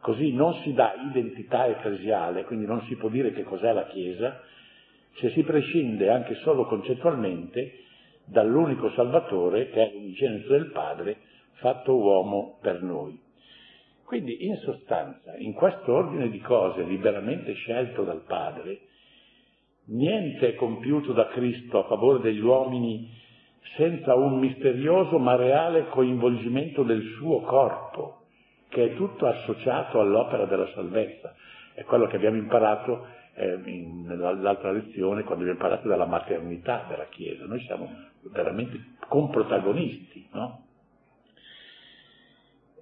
Così 0.00 0.32
non 0.32 0.54
si 0.62 0.72
dà 0.74 0.94
identità 1.10 1.66
ecclesiale, 1.66 2.44
quindi 2.44 2.66
non 2.66 2.82
si 2.82 2.94
può 2.96 3.08
dire 3.08 3.32
che 3.32 3.42
cos'è 3.42 3.72
la 3.72 3.86
Chiesa, 3.86 4.40
se 5.16 5.30
si 5.30 5.42
prescinde 5.42 6.08
anche 6.08 6.36
solo 6.36 6.66
concettualmente 6.66 7.80
dall'unico 8.24 8.90
Salvatore 8.90 9.70
che 9.70 9.82
è 9.82 9.92
l'unigenito 9.92 10.52
del 10.52 10.70
Padre, 10.70 11.16
fatto 11.54 11.96
uomo 11.96 12.58
per 12.62 12.82
noi. 12.82 13.20
Quindi 14.04 14.46
in 14.46 14.56
sostanza, 14.58 15.36
in 15.36 15.52
questo 15.52 15.92
ordine 15.92 16.30
di 16.30 16.40
cose 16.40 16.82
liberamente 16.84 17.52
scelto 17.54 18.04
dal 18.04 18.22
Padre, 18.24 18.78
niente 19.88 20.50
è 20.50 20.54
compiuto 20.54 21.12
da 21.12 21.28
Cristo 21.28 21.78
a 21.78 21.88
favore 21.88 22.20
degli 22.20 22.40
uomini 22.40 23.10
senza 23.76 24.14
un 24.14 24.38
misterioso 24.38 25.18
ma 25.18 25.36
reale 25.36 25.88
coinvolgimento 25.88 26.82
del 26.82 27.02
suo 27.16 27.40
corpo 27.40 28.18
che 28.68 28.84
è 28.84 28.94
tutto 28.94 29.26
associato 29.26 30.00
all'opera 30.00 30.44
della 30.44 30.68
salvezza. 30.74 31.34
È 31.74 31.84
quello 31.84 32.06
che 32.06 32.16
abbiamo 32.16 32.36
imparato 32.36 33.06
eh, 33.34 33.58
in, 33.64 34.04
nell'altra 34.04 34.72
lezione, 34.72 35.22
quando 35.22 35.44
abbiamo 35.44 35.60
parlato 35.60 35.88
della 35.88 36.06
maternità 36.06 36.84
della 36.88 37.06
Chiesa. 37.06 37.46
Noi 37.46 37.60
siamo 37.60 37.90
veramente 38.22 38.96
comprotagonisti, 39.08 40.28
no? 40.32 40.64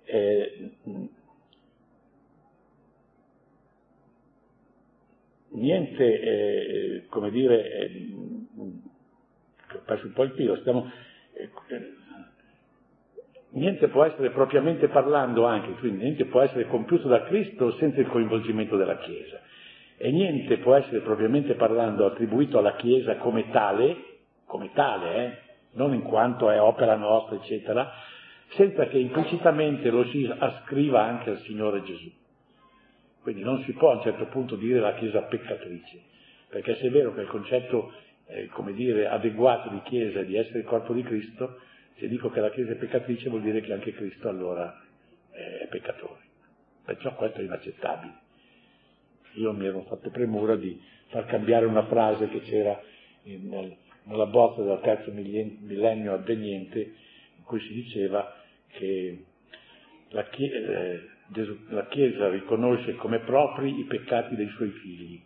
Eh, 0.05 0.71
niente, 5.57 6.21
eh, 6.21 7.07
come 7.09 7.31
dire, 7.31 7.71
eh, 7.71 8.15
ho 9.73 9.83
perso 9.85 10.07
un 10.07 10.13
po' 10.13 10.23
il 10.23 10.33
filo, 10.33 10.57
stiamo, 10.57 10.91
eh, 11.35 11.51
niente 13.51 13.89
può 13.89 14.05
essere 14.05 14.31
propriamente 14.31 14.89
parlando 14.89 15.45
anche, 15.45 15.73
quindi 15.73 16.05
niente 16.05 16.27
può 16.27 16.43
essere 16.43 16.67
compiuto 16.67 17.09
da 17.09 17.25
Cristo 17.25 17.73
senza 17.73 18.01
il 18.01 18.09
coinvolgimento 18.09 18.77
della 18.77 18.99
Chiesa. 18.99 19.41
E 19.99 20.11
niente 20.11 20.59
può 20.59 20.75
essere 20.75 21.01
propriamente 21.01 21.55
parlando 21.55 22.05
attribuito 22.05 22.59
alla 22.59 22.77
Chiesa 22.77 23.17
come 23.17 23.51
tale, 23.51 23.97
come 24.45 24.71
tale, 24.75 25.15
eh, 25.15 25.39
non 25.73 25.95
in 25.95 26.03
quanto 26.03 26.51
è 26.51 26.61
opera 26.61 26.97
nostra, 26.97 27.37
eccetera, 27.37 27.91
senza 28.51 28.87
che 28.87 28.99
implicitamente 28.99 29.91
lo 29.91 30.05
si 30.05 30.31
ascriva 30.39 31.03
anche 31.03 31.31
al 31.31 31.39
Signore 31.41 31.83
Gesù. 31.83 32.11
Quindi 33.27 33.43
non 33.43 33.61
si 33.65 33.73
può 33.73 33.91
a 33.91 33.97
un 33.97 34.03
certo 34.03 34.27
punto 34.27 34.55
dire 34.55 34.79
la 34.79 34.95
Chiesa 34.95 35.23
peccatrice, 35.23 36.01
perché 36.49 36.77
se 36.77 36.87
è 36.87 36.91
vero 36.91 37.13
che 37.13 37.23
il 37.23 37.27
concetto, 37.27 37.93
eh, 38.29 38.47
come 38.51 38.73
dire, 38.73 39.09
adeguato 39.09 39.69
di 39.69 39.81
Chiesa 39.83 40.21
è 40.21 40.25
di 40.25 40.37
essere 40.37 40.61
il 40.61 40.65
corpo 40.65 40.93
di 40.93 41.03
Cristo, 41.03 41.59
se 41.97 42.07
dico 42.07 42.31
che 42.31 42.39
la 42.39 42.51
Chiesa 42.51 42.71
è 42.71 42.77
peccatrice 42.77 43.29
vuol 43.29 43.43
dire 43.43 43.63
che 43.63 43.73
anche 43.73 43.93
Cristo 43.95 44.29
allora 44.29 44.81
è 45.33 45.67
peccatore. 45.69 46.21
Perciò 46.85 47.17
questo 47.17 47.41
è 47.41 47.43
inaccettabile. 47.43 48.13
Io 49.33 49.53
mi 49.55 49.67
ero 49.67 49.83
fatto 49.89 50.09
premura 50.11 50.55
di 50.55 50.81
far 51.09 51.27
cambiare 51.27 51.67
una 51.67 51.85
frase 51.87 52.29
che 52.29 52.43
c'era 52.43 52.81
nel, 53.25 53.77
nella 54.05 54.27
bozza 54.27 54.63
del 54.63 54.79
terzo 54.83 55.11
millennio 55.11 56.15
avveniente, 56.15 56.79
in 57.39 57.43
cui 57.43 57.59
si 57.59 57.73
diceva 57.73 58.33
che 58.69 59.25
la 60.11 60.23
Chiesa, 60.29 60.85
eh, 60.85 61.15
la 61.69 61.87
Chiesa 61.87 62.29
riconosce 62.29 62.95
come 62.97 63.21
propri 63.21 63.79
i 63.79 63.85
peccati 63.85 64.37
dei 64.37 64.49
suoi 64.49 64.71
figli. 64.71 65.23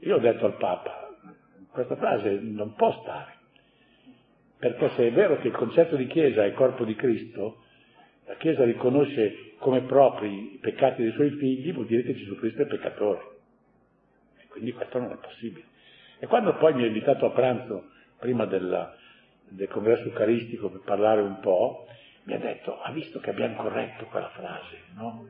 Io 0.00 0.16
ho 0.16 0.20
detto 0.20 0.46
al 0.46 0.56
Papa, 0.56 1.16
questa 1.70 1.96
frase 1.96 2.38
non 2.40 2.74
può 2.74 2.92
stare, 3.02 3.34
perché 4.58 4.90
se 4.90 5.08
è 5.08 5.12
vero 5.12 5.38
che 5.38 5.48
il 5.48 5.54
concetto 5.54 5.96
di 5.96 6.06
Chiesa 6.06 6.44
è 6.44 6.52
corpo 6.52 6.84
di 6.84 6.94
Cristo, 6.94 7.62
la 8.26 8.34
Chiesa 8.36 8.64
riconosce 8.64 9.54
come 9.58 9.82
propri 9.82 10.54
i 10.54 10.58
peccati 10.58 11.02
dei 11.02 11.12
suoi 11.12 11.30
figli, 11.30 11.72
vuol 11.72 11.86
dire 11.86 12.02
che 12.02 12.14
Gesù 12.14 12.36
Cristo 12.36 12.62
è 12.62 12.66
peccatore. 12.66 13.20
E 14.40 14.46
quindi 14.48 14.72
questo 14.72 14.98
non 14.98 15.12
è 15.12 15.16
possibile. 15.16 15.66
E 16.18 16.26
quando 16.26 16.54
poi 16.56 16.74
mi 16.74 16.84
ha 16.84 16.86
invitato 16.86 17.26
a 17.26 17.30
pranzo, 17.30 17.90
prima 18.18 18.44
della, 18.44 18.94
del 19.48 19.68
congresso 19.68 20.04
eucaristico, 20.04 20.70
per 20.70 20.82
parlare 20.84 21.20
un 21.20 21.40
po', 21.40 21.86
mi 22.24 22.34
ha 22.34 22.38
detto, 22.38 22.80
ha 22.80 22.90
visto 22.92 23.18
che 23.20 23.30
abbiamo 23.30 23.56
corretto 23.56 24.06
quella 24.06 24.30
frase, 24.30 24.78
no? 24.94 25.26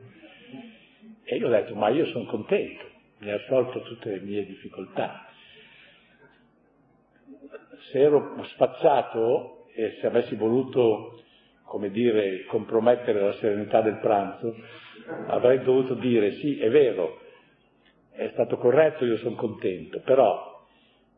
E 1.23 1.37
io 1.37 1.47
ho 1.47 1.49
detto, 1.49 1.73
ma 1.75 1.89
io 1.89 2.05
sono 2.07 2.25
contento, 2.25 2.85
mi 3.19 3.31
ha 3.31 3.35
assolto 3.35 3.81
tutte 3.81 4.09
le 4.09 4.19
mie 4.19 4.45
difficoltà. 4.45 5.27
Se 7.91 7.99
ero 7.99 8.43
spazzato 8.53 9.67
e 9.73 9.97
se 9.99 10.07
avessi 10.07 10.35
voluto, 10.35 11.21
come 11.63 11.89
dire, 11.89 12.45
compromettere 12.45 13.19
la 13.19 13.33
serenità 13.33 13.81
del 13.81 13.97
pranzo, 13.97 14.55
avrei 15.27 15.63
dovuto 15.63 15.95
dire, 15.95 16.33
sì, 16.33 16.59
è 16.59 16.69
vero, 16.69 17.19
è 18.11 18.29
stato 18.33 18.57
corretto, 18.57 19.05
io 19.05 19.17
sono 19.17 19.35
contento, 19.35 19.99
però 20.01 20.63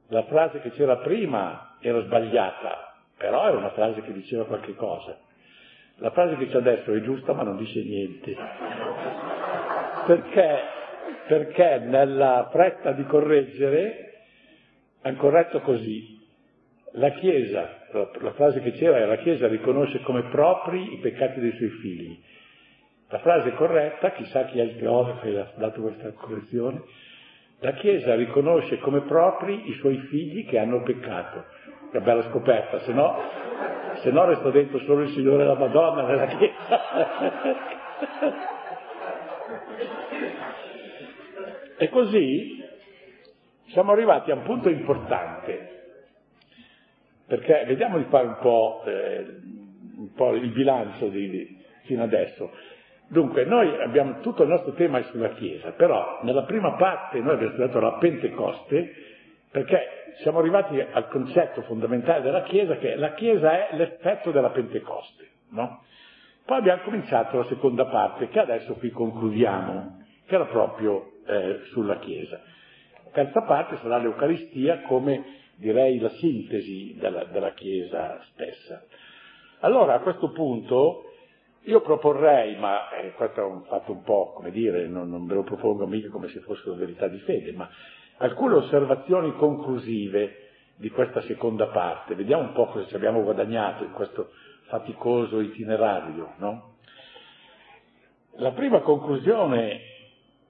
la 0.07 0.23
frase 0.23 0.61
che 0.61 0.71
c'era 0.71 0.97
prima 0.97 1.77
era 1.81 2.01
sbagliata, 2.01 3.01
però 3.17 3.47
era 3.47 3.57
una 3.57 3.71
frase 3.71 4.01
che 4.01 4.13
diceva 4.13 4.45
qualche 4.45 4.75
cosa. 4.75 5.19
La 5.99 6.11
frase 6.11 6.35
che 6.35 6.47
c'è 6.47 6.57
adesso 6.57 6.93
è 6.93 7.01
giusta 7.01 7.33
ma 7.33 7.43
non 7.43 7.57
dice 7.57 7.81
niente. 7.81 8.35
Perché? 10.05 10.59
Perché 11.27 11.79
nella 11.79 12.49
fretta 12.51 12.91
di 12.91 13.05
correggere 13.05 14.13
hanno 15.01 15.17
corretto 15.17 15.61
così. 15.61 16.13
La 16.97 17.11
Chiesa, 17.11 17.81
la 17.91 18.31
frase 18.33 18.61
che 18.61 18.71
c'era 18.71 18.97
è 18.97 19.05
la 19.05 19.17
Chiesa 19.17 19.47
riconosce 19.47 20.01
come 20.01 20.23
propri 20.29 20.93
i 20.93 20.97
peccati 20.97 21.39
dei 21.39 21.51
suoi 21.53 21.69
figli. 21.69 22.21
La 23.09 23.19
frase 23.19 23.51
corretta, 23.53 24.11
chissà 24.11 24.45
chi 24.45 24.59
è 24.59 24.63
il 24.63 24.77
teologo 24.77 25.19
che 25.19 25.37
ha 25.37 25.51
dato 25.55 25.81
questa 25.81 26.11
correzione, 26.11 26.83
la 27.59 27.73
Chiesa 27.73 28.15
riconosce 28.15 28.79
come 28.79 29.01
propri 29.01 29.69
i 29.69 29.73
suoi 29.73 29.97
figli 30.09 30.45
che 30.45 30.57
hanno 30.57 30.83
peccato. 30.83 31.45
Che 31.95 32.01
bella 32.01 32.23
scoperta, 32.23 32.79
se 32.79 32.91
no, 32.91 33.21
se 34.01 34.11
no 34.11 34.25
resto 34.25 34.51
dentro 34.51 34.79
solo 34.79 35.03
il 35.03 35.11
Signore 35.11 35.43
e 35.43 35.45
la 35.45 35.55
Madonna 35.55 36.05
nella 36.05 36.25
Chiesa. 36.25 36.81
e 41.77 41.87
così 41.87 42.61
siamo 43.67 43.93
arrivati 43.93 44.29
a 44.29 44.33
un 44.35 44.41
punto 44.41 44.67
importante, 44.67 45.83
perché 47.27 47.63
vediamo 47.65 47.97
di 47.97 48.03
fare 48.09 48.27
un 48.27 48.39
po', 48.41 48.83
eh, 48.85 49.25
un 49.95 50.11
po 50.13 50.33
il 50.35 50.51
bilancio 50.51 51.07
di, 51.07 51.63
fino 51.83 52.03
adesso. 52.03 52.51
Dunque, 53.07 53.45
noi 53.45 53.73
abbiamo 53.81 54.19
tutto 54.19 54.43
il 54.43 54.49
nostro 54.49 54.73
tema 54.73 55.01
sulla 55.03 55.29
Chiesa, 55.29 55.71
però 55.71 56.19
nella 56.23 56.43
prima 56.43 56.73
parte 56.73 57.19
noi 57.19 57.35
abbiamo 57.35 57.53
studiato 57.53 57.79
la 57.79 57.93
Pentecoste 57.99 59.13
perché 59.49 60.04
siamo 60.21 60.39
arrivati 60.39 60.79
al 60.79 61.07
concetto 61.07 61.61
fondamentale 61.63 62.21
della 62.21 62.43
Chiesa 62.43 62.77
che 62.77 62.95
la 62.95 63.13
Chiesa 63.13 63.67
è 63.67 63.75
l'effetto 63.75 64.31
della 64.31 64.49
Pentecoste, 64.49 65.29
no? 65.49 65.83
Poi 66.45 66.57
abbiamo 66.57 66.83
cominciato 66.83 67.37
la 67.37 67.45
seconda 67.45 67.85
parte 67.85 68.27
che 68.27 68.39
adesso 68.39 68.75
qui 68.75 68.91
concludiamo, 68.91 70.03
che 70.27 70.35
era 70.35 70.45
proprio 70.45 71.13
eh, 71.25 71.61
sulla 71.71 71.97
Chiesa. 71.97 72.39
La 73.05 73.09
terza 73.11 73.41
parte 73.41 73.77
sarà 73.77 73.97
l'Eucaristia 73.97 74.81
come 74.81 75.23
direi 75.55 75.97
la 75.99 76.09
sintesi 76.09 76.95
della, 76.99 77.23
della 77.25 77.53
Chiesa 77.53 78.19
stessa. 78.31 78.83
Allora 79.61 79.95
a 79.95 79.99
questo 80.01 80.31
punto 80.31 81.05
io 81.63 81.81
proporrei, 81.81 82.55
ma 82.57 82.91
eh, 82.91 83.13
questo 83.13 83.41
è 83.41 83.43
un 83.43 83.63
fatto 83.63 83.91
un 83.91 84.03
po', 84.03 84.33
come 84.35 84.51
dire, 84.51 84.87
non, 84.87 85.09
non 85.09 85.25
ve 85.25 85.33
lo 85.33 85.43
propongo 85.43 85.87
mica 85.87 86.09
come 86.09 86.27
se 86.27 86.41
fossero 86.41 86.75
verità 86.75 87.07
di 87.07 87.17
fede, 87.19 87.53
ma 87.53 87.67
alcune 88.17 88.55
osservazioni 88.55 89.33
conclusive 89.35 90.49
di 90.77 90.89
questa 90.89 91.21
seconda 91.21 91.67
parte. 91.67 92.15
Vediamo 92.15 92.43
un 92.43 92.53
po' 92.53 92.67
cosa 92.67 92.87
ci 92.87 92.95
abbiamo 92.95 93.23
guadagnato 93.23 93.83
in 93.83 93.91
questo 93.91 94.31
faticoso 94.67 95.39
itinerario, 95.39 96.33
no? 96.37 96.73
La 98.37 98.51
prima 98.51 98.79
conclusione 98.79 99.79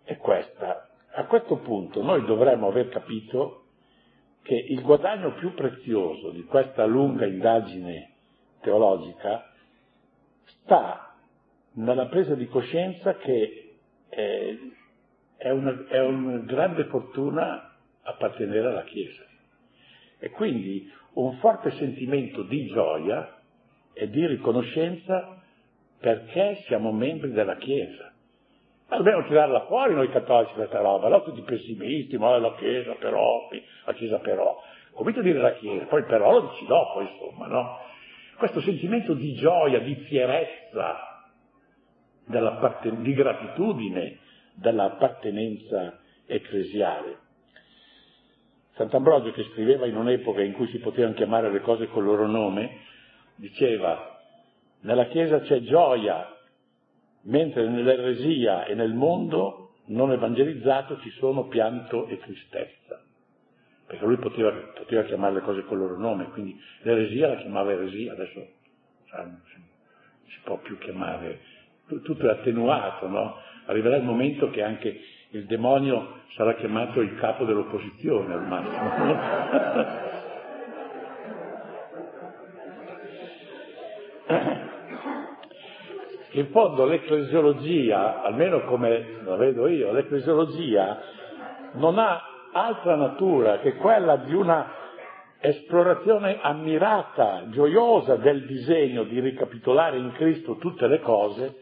è 0.04 0.18
questa. 0.18 0.90
A 1.12 1.26
questo 1.26 1.58
punto 1.58 2.02
noi 2.02 2.26
dovremmo 2.26 2.68
aver 2.68 2.90
capito 2.90 3.66
che 4.42 4.56
il 4.56 4.82
guadagno 4.82 5.34
più 5.34 5.54
prezioso 5.54 6.30
di 6.32 6.44
questa 6.46 6.86
lunga 6.86 7.26
indagine 7.26 8.12
teologica 8.62 9.52
sta 10.44 11.16
nella 11.74 12.08
presa 12.08 12.36
di 12.36 12.48
coscienza 12.48 13.16
che 13.16 13.78
è, 14.10 14.56
è, 15.38 15.50
una, 15.50 15.86
è 15.88 16.00
una 16.02 16.38
grande 16.40 16.86
fortuna 16.86 17.76
appartenere 18.04 18.68
alla 18.68 18.84
Chiesa. 18.84 19.24
E 20.20 20.30
quindi 20.30 20.92
un 21.14 21.38
forte 21.38 21.72
sentimento 21.72 22.44
di 22.44 22.68
gioia 22.68 23.42
e 23.94 24.10
di 24.10 24.26
riconoscenza 24.26 25.42
perché 26.00 26.64
siamo 26.68 26.92
membri 26.92 27.32
della 27.32 27.56
Chiesa. 27.56 28.12
Dobbiamo 28.88 29.26
tirarla 29.26 29.66
fuori 29.66 29.94
noi 29.94 30.10
cattolici 30.10 30.54
questa 30.54 30.80
roba, 30.80 31.10
no? 31.10 31.24
Tutti 31.24 31.42
pessimisti, 31.42 32.18
ma 32.18 32.38
la 32.38 32.54
Chiesa 32.56 32.94
però, 32.94 33.50
la 33.86 33.94
Chiesa 33.94 34.20
però. 34.20 34.62
Comincio 34.92 35.20
a 35.20 35.24
dire 35.24 35.40
la 35.40 35.54
Chiesa, 35.54 35.86
poi 35.86 36.04
però 36.04 36.32
lo 36.32 36.50
dici 36.52 36.66
dopo, 36.66 37.02
insomma, 37.02 37.48
no? 37.48 37.80
Questo 38.38 38.62
sentimento 38.62 39.14
di 39.14 39.34
gioia, 39.34 39.80
di 39.80 39.96
fierezza, 39.96 41.24
di 42.26 43.14
gratitudine 43.14 44.20
dell'appartenenza 44.56 46.00
ecclesiale. 46.26 47.24
Sant'Ambrogio, 48.76 49.32
che 49.32 49.44
scriveva 49.52 49.86
in 49.86 49.96
un'epoca 49.96 50.42
in 50.42 50.54
cui 50.54 50.68
si 50.68 50.80
potevano 50.80 51.14
chiamare 51.14 51.52
le 51.52 51.62
cose 51.62 51.88
col 51.88 52.04
loro 52.04 52.28
nome, 52.28 52.80
diceva, 53.36 54.20
nella 54.82 55.06
Chiesa 55.08 55.40
c'è 55.42 55.62
gioia, 55.62 56.30
mentre 57.24 57.68
nell'eresia 57.68 58.66
e 58.66 58.76
nel 58.76 58.94
mondo 58.94 59.76
non 59.86 60.12
evangelizzato 60.12 61.00
ci 61.00 61.10
sono 61.12 61.48
pianto 61.48 62.08
e 62.08 62.18
tristezza. 62.20 63.02
Perché 63.88 64.06
lui 64.06 64.18
poteva, 64.18 64.52
poteva 64.76 65.04
chiamare 65.04 65.36
le 65.36 65.42
cose 65.42 65.64
col 65.64 65.78
loro 65.78 65.98
nome, 65.98 66.30
quindi 66.32 66.60
l'eresia 66.82 67.28
la 67.28 67.38
chiamava 67.38 67.72
eresia, 67.72 68.14
adesso 68.14 68.48
cioè, 69.06 69.22
non 69.22 69.42
si 70.28 70.40
può 70.44 70.58
più 70.58 70.78
chiamare 70.80 71.54
tutto 71.88 72.28
è 72.28 72.30
attenuato, 72.30 73.08
no? 73.08 73.36
Arriverà 73.66 73.98
il 73.98 74.04
momento 74.04 74.50
che 74.50 74.64
anche 74.64 75.00
il 75.30 75.46
demonio 75.46 76.22
sarà 76.36 76.54
chiamato 76.56 77.02
il 77.02 77.16
capo 77.18 77.46
dell'opposizione 77.46 78.34
al 78.34 78.48
massimo. 78.48 80.04
In 86.32 86.48
fondo 86.48 86.86
l'ecclesiologia, 86.86 88.22
almeno 88.22 88.66
come 88.66 89.22
la 89.24 89.38
vedo 89.38 89.68
io, 89.68 89.94
l'ecclesiologia 89.94 91.00
non 91.74 91.98
ha 91.98 92.22
altra 92.52 92.96
natura 92.96 93.60
che 93.60 93.76
quella 93.76 94.18
di 94.18 94.34
una 94.34 94.70
esplorazione 95.40 96.40
ammirata, 96.42 97.46
gioiosa 97.50 98.16
del 98.18 98.46
disegno 98.46 99.04
di 99.04 99.20
ricapitolare 99.20 99.98
in 99.98 100.12
Cristo 100.14 100.58
tutte 100.58 100.88
le 100.88 101.00
cose 101.00 101.56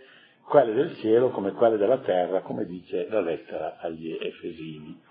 quelle 0.46 0.74
del 0.74 0.96
cielo 0.98 1.30
come 1.30 1.52
quelle 1.54 1.78
della 1.78 2.00
terra, 2.00 2.42
come 2.42 2.66
dice 2.66 3.08
la 3.10 3.22
lettera 3.22 3.78
agli 3.80 4.18
Efesini. 4.20 5.02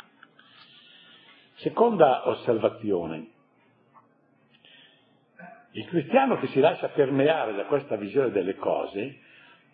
Seconda 1.57 2.29
osservazione. 2.29 3.31
Il 5.73 5.87
cristiano 5.87 6.39
che 6.39 6.49
si 6.49 6.61
lascia 6.61 6.89
permeare 6.89 7.55
da 7.55 7.65
questa 7.65 7.97
visione 7.97 8.31
delle 8.31 8.57
cose 8.57 9.21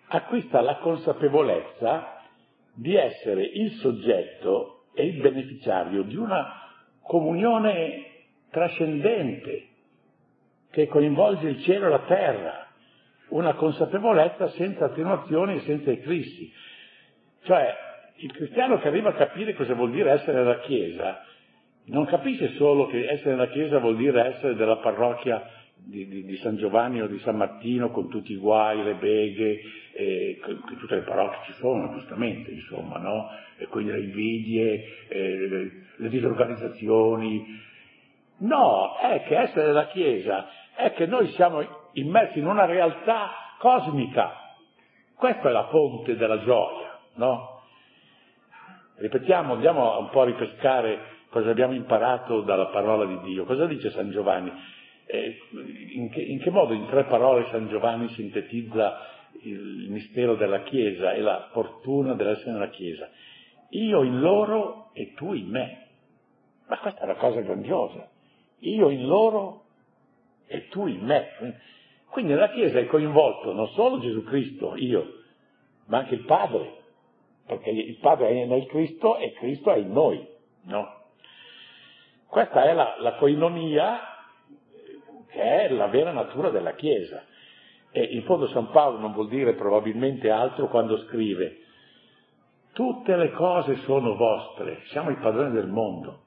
acquista 0.09 0.61
la 0.61 0.77
consapevolezza 0.77 2.23
di 2.73 2.94
essere 2.94 3.42
il 3.42 3.73
soggetto 3.73 4.85
e 4.94 5.07
il 5.07 5.21
beneficiario 5.21 6.03
di 6.03 6.16
una 6.16 6.47
comunione 7.03 8.05
trascendente 8.51 9.66
che 10.71 10.87
coinvolge 10.87 11.49
il 11.49 11.62
cielo 11.62 11.87
e 11.87 11.90
la 11.90 12.05
terra, 12.07 12.67
una 13.29 13.55
consapevolezza 13.55 14.49
senza 14.51 14.87
attenuazioni 14.87 15.57
e 15.57 15.61
senza 15.61 15.91
eclissi. 15.91 16.53
Cioè, 17.43 17.75
il 18.17 18.33
cristiano 18.33 18.79
che 18.79 18.88
arriva 18.88 19.11
a 19.11 19.14
capire 19.14 19.55
cosa 19.55 19.75
vuol 19.75 19.91
dire 19.91 20.11
essere 20.11 20.38
nella 20.38 20.61
Chiesa, 20.61 21.25
non 21.87 22.05
capisce 22.07 22.55
solo 22.57 22.87
che 22.87 23.09
essere 23.09 23.31
nella 23.31 23.49
Chiesa 23.49 23.79
vuol 23.79 23.97
dire 23.97 24.27
essere 24.27 24.55
della 24.55 24.77
parrocchia 24.77 25.43
di, 25.77 26.07
di, 26.07 26.25
di 26.25 26.37
San 26.37 26.57
Giovanni 26.57 27.01
o 27.01 27.07
di 27.07 27.19
San 27.21 27.37
Martino 27.37 27.91
con 27.91 28.09
tutti 28.09 28.33
i 28.33 28.37
guai, 28.37 28.83
le 28.83 28.95
beghe, 28.95 29.61
eh, 29.93 30.41
che 30.45 30.77
tutte 30.79 30.97
le 30.97 31.03
parrocchie 31.03 31.53
ci 31.53 31.53
sono, 31.61 31.93
giustamente, 31.93 32.51
insomma, 32.51 32.99
no? 32.99 33.31
E 33.57 33.67
quindi 33.67 33.93
le 33.93 34.01
invidie, 34.01 34.85
eh, 35.09 35.49
le, 35.49 35.71
le 35.97 36.09
disorganizzazioni. 36.09 37.67
No, 38.41 38.97
è 39.01 39.25
che 39.27 39.38
essere 39.38 39.67
nella 39.67 39.87
Chiesa 39.87 40.49
è 40.77 40.93
che 40.93 41.07
noi 41.07 41.29
siamo 41.29 41.61
immersi 41.92 42.38
in 42.38 42.46
una 42.46 42.64
realtà 42.64 43.31
cosmica. 43.59 44.33
Questa 45.14 45.48
è 45.48 45.53
la 45.53 45.66
fonte 45.68 46.16
della 46.16 46.42
gioia, 46.42 46.98
no? 47.14 47.62
Ripetiamo, 48.96 49.55
andiamo 49.55 49.98
un 49.98 50.11
po' 50.11 50.22
a 50.22 50.27
ripescare 50.27 51.16
cosa 51.31 51.51
abbiamo 51.51 51.74
imparato 51.74 52.40
dalla 52.40 52.66
parola 52.66 53.05
di 53.05 53.20
Dio. 53.20 53.44
Cosa 53.44 53.66
dice 53.66 53.90
San 53.90 54.11
Giovanni? 54.11 54.53
Eh, 55.07 55.38
in, 55.94 56.11
che, 56.11 56.20
in, 56.20 56.38
che, 56.38 56.51
modo 56.51 56.74
in 56.74 56.87
tre 56.87 57.05
parole 57.05 57.46
San 57.51 57.68
Giovanni 57.68 58.09
sintetizza 58.11 59.07
il 59.42 59.87
mistero 59.88 60.35
della 60.35 60.62
Chiesa 60.62 61.12
e 61.12 61.20
la 61.20 61.48
fortuna 61.53 62.14
dell'essere 62.14 62.53
nella 62.53 62.70
Chiesa? 62.70 63.09
Io 63.70 64.03
in 64.03 64.20
loro 64.20 64.90
e 64.94 65.14
tu 65.14 65.33
in 65.35 65.48
me. 65.48 65.87
Ma 66.66 66.79
questa 66.79 67.01
è 67.01 67.05
una 67.05 67.14
cosa 67.14 67.40
grandiosa. 67.40 68.09
Io 68.61 68.90
in 68.90 69.07
loro 69.07 69.64
e 70.46 70.68
tu 70.68 70.87
in 70.87 71.05
me. 71.05 71.29
Quindi 72.11 72.33
nella 72.33 72.51
Chiesa 72.51 72.79
è 72.79 72.87
coinvolto 72.87 73.53
non 73.53 73.68
solo 73.68 74.01
Gesù 74.01 74.23
Cristo, 74.25 74.75
io, 74.77 75.14
ma 75.87 75.99
anche 75.99 76.14
il 76.14 76.25
Padre, 76.25 76.77
perché 77.47 77.71
il 77.71 77.99
Padre 77.99 78.29
è 78.29 78.47
nel 78.47 78.66
Cristo 78.66 79.16
e 79.16 79.33
Cristo 79.33 79.73
è 79.73 79.79
in 79.79 79.92
noi, 79.92 80.27
no? 80.64 80.97
Questa 82.27 82.64
è 82.64 82.75
la, 82.75 82.97
la 82.99 83.14
coinonia 83.14 84.01
che 85.29 85.40
è 85.40 85.68
la 85.71 85.87
vera 85.87 86.12
natura 86.12 86.51
della 86.51 86.75
Chiesa. 86.75 87.25
E 87.90 88.03
in 88.03 88.23
fondo 88.25 88.49
San 88.49 88.71
Paolo 88.71 88.99
non 88.99 89.12
vuol 89.12 89.29
dire 89.29 89.55
probabilmente 89.55 90.31
altro 90.31 90.68
quando 90.68 90.99
scrive 91.07 91.62
tutte 92.79 93.16
le 93.16 93.33
cose 93.33 93.75
sono 93.79 94.14
vostre, 94.14 94.83
siamo 94.90 95.11
i 95.11 95.16
padroni 95.16 95.51
del 95.51 95.66
mondo, 95.66 96.21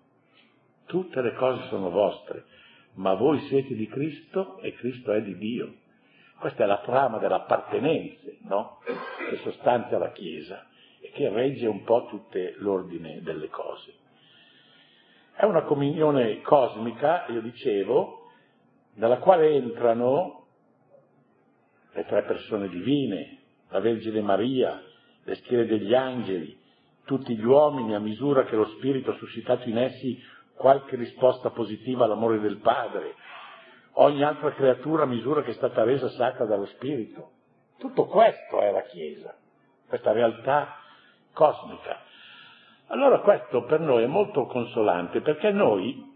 tutte 0.85 1.21
le 1.21 1.33
cose 1.35 1.65
sono 1.69 1.89
vostre, 1.89 2.43
ma 2.95 3.13
voi 3.13 3.39
siete 3.47 3.73
di 3.73 3.87
Cristo 3.87 4.59
e 4.59 4.73
Cristo 4.73 5.11
è 5.11 5.21
di 5.21 5.37
Dio. 5.37 5.73
Questa 6.39 6.63
è 6.63 6.67
la 6.67 6.79
trama 6.79 7.19
dell'appartenenza, 7.19 8.29
no? 8.43 8.79
Che 9.29 9.37
sostanzia 9.43 9.97
la 9.97 10.11
Chiesa 10.11 10.67
e 10.99 11.11
che 11.11 11.29
regge 11.29 11.67
un 11.67 11.83
po' 11.83 12.07
tutte 12.09 12.55
l'ordine 12.57 13.21
delle 13.21 13.47
cose. 13.49 13.93
È 15.33 15.45
una 15.45 15.63
comunione 15.63 16.41
cosmica, 16.41 17.25
io 17.27 17.41
dicevo, 17.41 18.29
nella 18.95 19.17
quale 19.17 19.53
entrano 19.53 20.45
le 21.93 22.05
tre 22.05 22.23
persone 22.23 22.67
divine, 22.69 23.39
la 23.69 23.79
Vergine 23.79 24.21
Maria, 24.21 24.81
le 25.23 25.35
schiere 25.35 25.65
degli 25.65 25.93
angeli, 25.93 26.59
tutti 27.05 27.35
gli 27.35 27.43
uomini 27.43 27.95
a 27.95 27.99
misura 27.99 28.45
che 28.45 28.55
lo 28.55 28.65
Spirito 28.77 29.13
suscitato 29.13 29.67
in 29.67 29.77
essi 29.77 30.21
qualche 30.61 30.95
risposta 30.95 31.49
positiva 31.49 32.05
all'amore 32.05 32.39
del 32.39 32.57
Padre, 32.57 33.15
ogni 33.93 34.23
altra 34.23 34.53
creatura 34.53 35.03
a 35.03 35.07
misura 35.07 35.41
che 35.41 35.49
è 35.49 35.55
stata 35.55 35.83
resa 35.83 36.07
sacra 36.09 36.45
dallo 36.45 36.67
Spirito. 36.67 37.31
Tutto 37.79 38.05
questo 38.05 38.61
è 38.61 38.71
la 38.71 38.83
Chiesa, 38.83 39.35
questa 39.87 40.11
realtà 40.11 40.75
cosmica. 41.33 41.99
Allora 42.89 43.21
questo 43.21 43.63
per 43.63 43.79
noi 43.79 44.03
è 44.03 44.07
molto 44.07 44.45
consolante 44.45 45.21
perché 45.21 45.51
noi, 45.51 46.13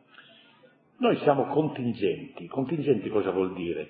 noi 0.97 1.17
siamo 1.17 1.47
contingenti. 1.47 2.45
Contingenti 2.45 3.09
cosa 3.09 3.31
vuol 3.31 3.51
dire? 3.53 3.89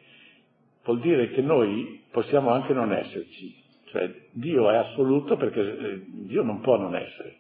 Vuol 0.86 1.02
dire 1.02 1.32
che 1.32 1.42
noi 1.42 2.06
possiamo 2.12 2.52
anche 2.52 2.72
non 2.72 2.94
esserci. 2.94 3.62
Cioè 3.88 4.10
Dio 4.32 4.70
è 4.70 4.78
assoluto 4.78 5.36
perché 5.36 5.60
eh, 5.60 6.06
Dio 6.08 6.44
non 6.44 6.62
può 6.62 6.78
non 6.78 6.96
essere. 6.96 7.40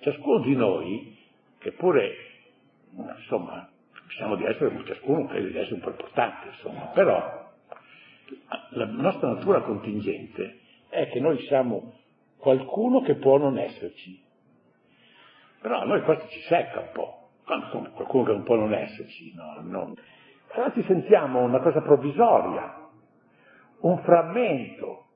Ciascuno 0.00 0.40
di 0.40 0.54
noi, 0.54 1.15
che 1.66 1.72
pure, 1.72 2.14
insomma, 2.94 3.68
possiamo 4.06 4.36
di 4.36 4.44
essere, 4.44 4.84
ciascuno 4.84 5.26
crede 5.26 5.50
di 5.50 5.58
essere 5.58 5.74
un 5.74 5.80
po' 5.80 5.90
importante, 5.90 6.46
insomma, 6.46 6.86
però 6.94 7.50
la 8.70 8.84
nostra 8.84 9.32
natura 9.32 9.62
contingente 9.62 10.60
è 10.88 11.08
che 11.08 11.18
noi 11.18 11.40
siamo 11.46 11.92
qualcuno 12.36 13.00
che 13.00 13.16
può 13.16 13.38
non 13.38 13.58
esserci. 13.58 14.22
Però 15.60 15.80
a 15.80 15.84
noi 15.84 16.02
questo 16.02 16.28
ci 16.28 16.38
secca 16.42 16.78
un 16.78 16.90
po', 16.92 17.30
qualcuno 17.42 18.24
che 18.24 18.42
può 18.42 18.54
non 18.54 18.72
esserci, 18.72 19.34
no? 19.34 19.60
no. 19.62 19.94
Allora 20.52 20.72
ci 20.72 20.84
sentiamo 20.84 21.40
una 21.40 21.58
cosa 21.58 21.80
provvisoria, 21.82 22.88
un 23.80 23.98
frammento, 24.04 25.06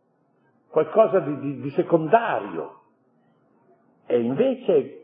qualcosa 0.69 1.21
di, 1.21 1.39
di, 1.39 1.61
di 1.61 1.71
secondario. 1.71 2.79
E 4.07 4.21
invece 4.21 5.00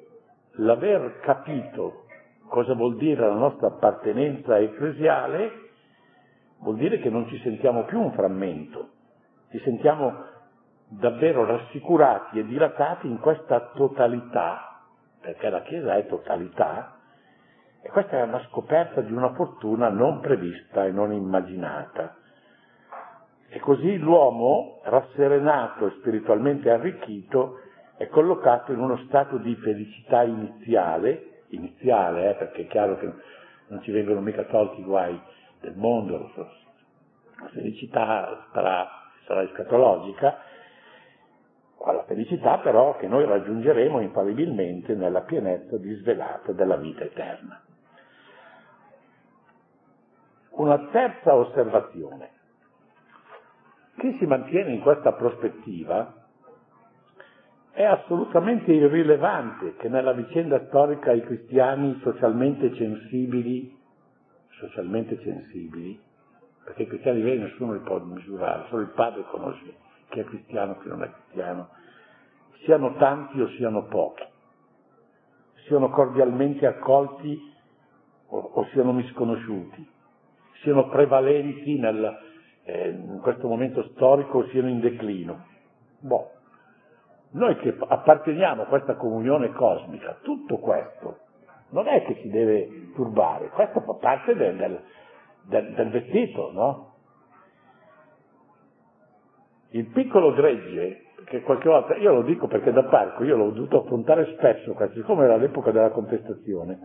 l'aver 0.56 1.20
capito 1.20 2.04
cosa 2.48 2.74
vuol 2.74 2.96
dire 2.96 3.26
la 3.26 3.34
nostra 3.34 3.68
appartenenza 3.68 4.58
ecclesiale 4.58 5.64
vuol 6.60 6.76
dire 6.76 6.98
che 7.00 7.10
non 7.10 7.26
ci 7.28 7.38
sentiamo 7.40 7.84
più 7.84 8.00
un 8.00 8.12
frammento, 8.12 8.88
ci 9.50 9.60
sentiamo 9.60 10.24
davvero 10.88 11.44
rassicurati 11.44 12.38
e 12.38 12.46
dilatati 12.46 13.06
in 13.06 13.18
questa 13.18 13.72
totalità, 13.74 14.80
perché 15.20 15.50
la 15.50 15.62
Chiesa 15.62 15.96
è 15.96 16.06
totalità, 16.06 16.98
e 17.82 17.88
questa 17.88 18.18
è 18.18 18.22
una 18.22 18.42
scoperta 18.48 19.00
di 19.00 19.12
una 19.12 19.32
fortuna 19.34 19.88
non 19.88 20.20
prevista 20.20 20.84
e 20.84 20.90
non 20.90 21.12
immaginata. 21.12 22.16
E 23.48 23.60
così 23.60 23.96
l'uomo, 23.98 24.80
rasserenato 24.84 25.86
e 25.86 25.90
spiritualmente 25.98 26.70
arricchito, 26.70 27.60
è 27.96 28.08
collocato 28.08 28.72
in 28.72 28.78
uno 28.78 28.96
stato 29.06 29.38
di 29.38 29.54
felicità 29.56 30.22
iniziale, 30.22 31.44
iniziale, 31.48 32.30
eh, 32.30 32.34
perché 32.34 32.62
è 32.62 32.66
chiaro 32.66 32.98
che 32.98 33.10
non 33.68 33.82
ci 33.82 33.90
vengono 33.90 34.20
mica 34.20 34.44
tolti 34.44 34.80
i 34.80 34.84
guai 34.84 35.18
del 35.60 35.74
mondo, 35.76 36.30
la 36.36 37.48
felicità 37.48 38.46
sarà, 38.52 38.86
sarà 39.24 39.42
escatologica, 39.42 40.38
alla 41.84 42.04
felicità 42.04 42.58
però 42.58 42.96
che 42.96 43.06
noi 43.06 43.24
raggiungeremo 43.24 44.00
infallibilmente 44.00 44.94
nella 44.94 45.22
pienezza 45.22 45.76
disvelata 45.78 46.52
della 46.52 46.76
vita 46.76 47.04
eterna. 47.04 47.62
Una 50.50 50.78
terza 50.90 51.34
osservazione. 51.34 52.30
Chi 53.98 54.16
si 54.18 54.26
mantiene 54.26 54.72
in 54.72 54.80
questa 54.80 55.12
prospettiva 55.12 56.25
è 57.76 57.84
assolutamente 57.84 58.72
irrilevante 58.72 59.76
che 59.76 59.90
nella 59.90 60.12
vicenda 60.14 60.64
storica 60.68 61.12
i 61.12 61.20
cristiani 61.20 62.00
socialmente 62.02 62.74
sensibili, 62.74 63.76
socialmente 64.58 65.20
sensibili, 65.22 66.00
perché 66.64 66.84
i 66.84 66.86
cristiani 66.86 67.20
veri 67.20 67.40
nessuno 67.40 67.74
li 67.74 67.80
può 67.80 67.98
misurare, 67.98 68.64
solo 68.70 68.80
il 68.80 68.92
padre 68.94 69.24
conosce 69.30 69.74
chi 70.08 70.20
è 70.20 70.24
cristiano, 70.24 70.78
chi 70.78 70.88
non 70.88 71.02
è 71.02 71.10
cristiano, 71.10 71.68
siano 72.64 72.94
tanti 72.94 73.42
o 73.42 73.48
siano 73.50 73.84
pochi, 73.88 74.24
siano 75.66 75.90
cordialmente 75.90 76.64
accolti 76.64 77.38
o, 78.28 78.38
o 78.38 78.64
siano 78.72 78.94
misconosciuti, 78.94 79.86
siano 80.62 80.88
prevalenti 80.88 81.78
nel, 81.78 82.18
eh, 82.64 82.88
in 82.88 83.20
questo 83.20 83.48
momento 83.48 83.82
storico 83.92 84.38
o 84.38 84.48
siano 84.48 84.70
in 84.70 84.80
declino. 84.80 85.44
Boh. 85.98 86.30
Noi 87.36 87.54
che 87.56 87.76
apparteniamo 87.78 88.62
a 88.62 88.66
questa 88.66 88.94
comunione 88.94 89.52
cosmica, 89.52 90.16
tutto 90.22 90.56
questo 90.56 91.18
non 91.70 91.86
è 91.86 92.02
che 92.04 92.16
ci 92.22 92.30
deve 92.30 92.92
turbare, 92.94 93.50
questo 93.50 93.80
fa 93.80 93.92
parte 94.00 94.34
del, 94.34 94.56
del, 94.56 94.80
del, 95.42 95.74
del 95.74 95.90
vestito, 95.90 96.50
no? 96.52 96.94
Il 99.72 99.84
piccolo 99.88 100.32
gregge, 100.32 101.02
che 101.26 101.42
qualche 101.42 101.68
volta, 101.68 101.96
io 101.96 102.14
lo 102.14 102.22
dico 102.22 102.46
perché 102.46 102.72
da 102.72 102.84
parco, 102.84 103.22
io 103.22 103.36
l'ho 103.36 103.50
dovuto 103.50 103.82
affrontare 103.82 104.34
spesso, 104.38 104.74
siccome 104.94 105.24
era 105.24 105.36
l'epoca 105.36 105.70
della 105.72 105.90
contestazione, 105.90 106.78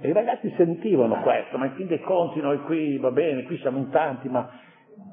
e 0.00 0.08
i 0.08 0.12
ragazzi 0.12 0.52
sentivano 0.56 1.20
questo, 1.20 1.56
ma 1.56 1.66
in 1.66 1.74
fin 1.74 1.86
dei 1.86 2.00
conti 2.00 2.40
noi 2.40 2.60
qui, 2.62 2.98
va 2.98 3.12
bene, 3.12 3.44
qui 3.44 3.58
siamo 3.58 3.78
in 3.78 3.90
tanti, 3.90 4.28
ma 4.28 4.50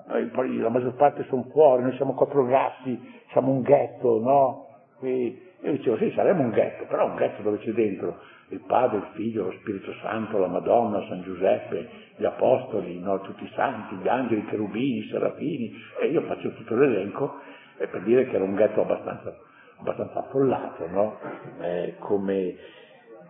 noi 0.07 0.25
poi 0.29 0.57
la 0.57 0.69
maggior 0.69 0.95
parte 0.95 1.23
sono 1.29 1.43
fuori, 1.51 1.83
noi 1.83 1.95
siamo 1.97 2.15
quattro 2.15 2.45
gatti, 2.45 2.99
siamo 3.29 3.51
un 3.51 3.61
ghetto, 3.61 4.19
no? 4.19 4.69
Qui 5.01 5.49
io 5.63 5.71
dicevo, 5.71 5.97
sì, 5.97 6.11
saremo 6.13 6.43
un 6.43 6.51
ghetto, 6.51 6.85
però 6.85 7.07
un 7.07 7.15
ghetto 7.15 7.41
dove 7.41 7.57
c'è 7.57 7.71
dentro 7.71 8.19
il 8.49 8.59
Padre, 8.67 8.97
il 8.97 9.07
Figlio, 9.13 9.45
lo 9.45 9.51
Spirito 9.59 9.91
Santo, 10.01 10.37
la 10.37 10.45
Madonna, 10.45 11.03
San 11.07 11.23
Giuseppe, 11.23 11.89
gli 12.17 12.23
Apostoli, 12.25 12.99
no, 12.99 13.19
tutti 13.21 13.43
i 13.43 13.51
santi, 13.55 13.95
gli 13.95 14.07
angeli, 14.07 14.41
i 14.41 14.45
cherubini, 14.45 14.99
i 14.99 15.07
serafini, 15.09 15.73
e 16.01 16.07
io 16.07 16.21
faccio 16.21 16.53
tutto 16.53 16.75
l'elenco 16.75 17.39
e 17.79 17.87
per 17.87 18.03
dire 18.03 18.27
che 18.27 18.35
era 18.35 18.43
un 18.43 18.53
ghetto 18.53 18.81
abbastanza, 18.81 19.35
abbastanza 19.79 20.19
affollato, 20.19 20.87
no? 20.87 21.17
Eh, 21.61 21.95
come, 21.97 22.55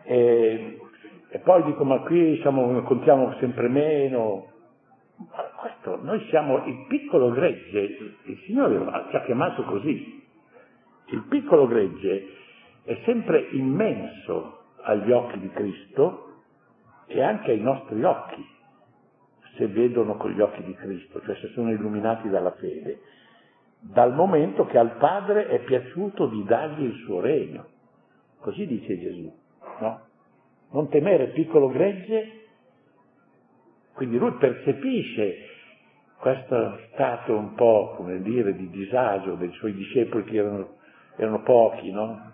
e, 0.03 0.77
e, 1.29 1.39
poi 1.39 1.63
dico, 1.63 1.85
ma 1.85 1.99
qui 1.99 2.37
siamo, 2.41 2.81
contiamo 2.81 3.33
sempre 3.39 3.69
meno. 3.69 4.47
Ma 5.15 5.43
questo, 5.55 5.99
noi 6.01 6.19
siamo 6.27 6.65
il 6.65 6.85
piccolo 6.89 7.31
gregge, 7.31 7.97
il 8.23 8.37
Signore 8.45 8.77
ci 9.09 9.15
ha 9.15 9.21
chiamato 9.21 9.63
così. 9.63 10.19
Il 11.11 11.23
piccolo 11.27 11.67
gregge 11.67 12.27
è 12.83 12.99
sempre 13.05 13.47
immenso 13.51 14.59
agli 14.83 15.11
occhi 15.11 15.39
di 15.39 15.49
Cristo 15.49 16.27
e 17.05 17.21
anche 17.21 17.51
ai 17.51 17.59
nostri 17.59 18.03
occhi, 18.03 18.45
se 19.57 19.67
vedono 19.67 20.15
con 20.15 20.31
gli 20.31 20.39
occhi 20.39 20.63
di 20.63 20.73
Cristo, 20.73 21.21
cioè 21.21 21.35
se 21.35 21.49
sono 21.49 21.71
illuminati 21.71 22.29
dalla 22.29 22.51
fede, 22.51 23.01
dal 23.79 24.13
momento 24.13 24.65
che 24.65 24.77
al 24.77 24.95
Padre 24.97 25.47
è 25.47 25.59
piaciuto 25.59 26.27
di 26.27 26.43
dargli 26.45 26.83
il 26.83 26.95
suo 27.03 27.19
regno. 27.19 27.67
Così 28.39 28.65
dice 28.65 28.97
Gesù, 28.97 29.33
no? 29.79 30.01
Non 30.71 30.89
temere 30.89 31.27
piccolo 31.27 31.67
gregge, 31.67 32.45
quindi 33.93 34.17
lui 34.17 34.31
percepisce 34.33 35.49
questo 36.17 36.79
stato 36.91 37.35
un 37.35 37.55
po', 37.55 37.95
come 37.97 38.21
dire, 38.21 38.55
di 38.55 38.69
disagio 38.69 39.35
dei 39.35 39.51
suoi 39.53 39.73
discepoli 39.73 40.23
che 40.23 40.37
erano, 40.37 40.77
erano 41.23 41.41
pochi, 41.41 41.91
no? 41.91 42.31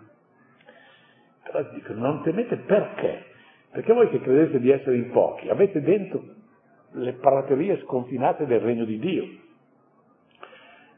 Però 1.42 1.62
dico, 1.72 1.92
non 1.94 2.22
temete 2.22 2.56
perché? 2.56 3.24
Perché 3.70 3.92
voi 3.92 4.08
che 4.10 4.20
credete 4.20 4.60
di 4.60 4.70
essere 4.70 4.96
in 4.96 5.10
pochi, 5.10 5.48
avete 5.48 5.80
dentro 5.80 6.22
le 6.92 7.12
praterie 7.14 7.80
sconfinate 7.82 8.46
del 8.46 8.60
regno 8.60 8.84
di 8.84 8.98
Dio, 8.98 9.26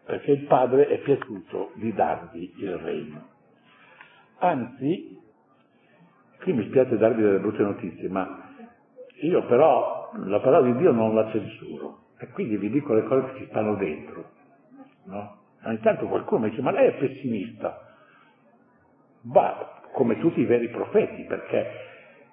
perché 0.05 0.33
il 0.33 0.44
Padre 0.46 0.87
è 0.87 0.98
piaciuto 0.98 1.72
di 1.74 1.92
darvi 1.92 2.55
il 2.59 2.76
regno. 2.79 3.29
Anzi, 4.38 5.18
qui 6.40 6.53
mi 6.53 6.64
spiace 6.68 6.96
darvi 6.96 7.22
delle 7.22 7.38
brutte 7.38 7.62
notizie, 7.62 8.09
ma 8.09 8.48
io 9.22 9.44
però 9.46 10.11
la 10.24 10.40
parola 10.40 10.72
di 10.72 10.79
Dio 10.79 10.92
non 10.92 11.14
la 11.14 11.31
censuro 11.31 12.07
e 12.18 12.29
quindi 12.29 12.57
vi 12.57 12.70
dico 12.70 12.94
le 12.94 13.05
cose 13.05 13.33
che 13.33 13.38
ci 13.38 13.46
stanno 13.46 13.76
dentro. 13.76 14.31
No? 15.05 15.39
Ogni 15.64 15.81
tanto 15.81 16.07
qualcuno 16.07 16.44
mi 16.44 16.51
dice, 16.51 16.62
ma 16.62 16.70
lei 16.70 16.88
è 16.88 16.92
pessimista. 16.94 17.88
Va, 19.23 19.81
come 19.92 20.18
tutti 20.18 20.40
i 20.40 20.46
veri 20.46 20.68
profeti, 20.68 21.25
perché 21.25 21.70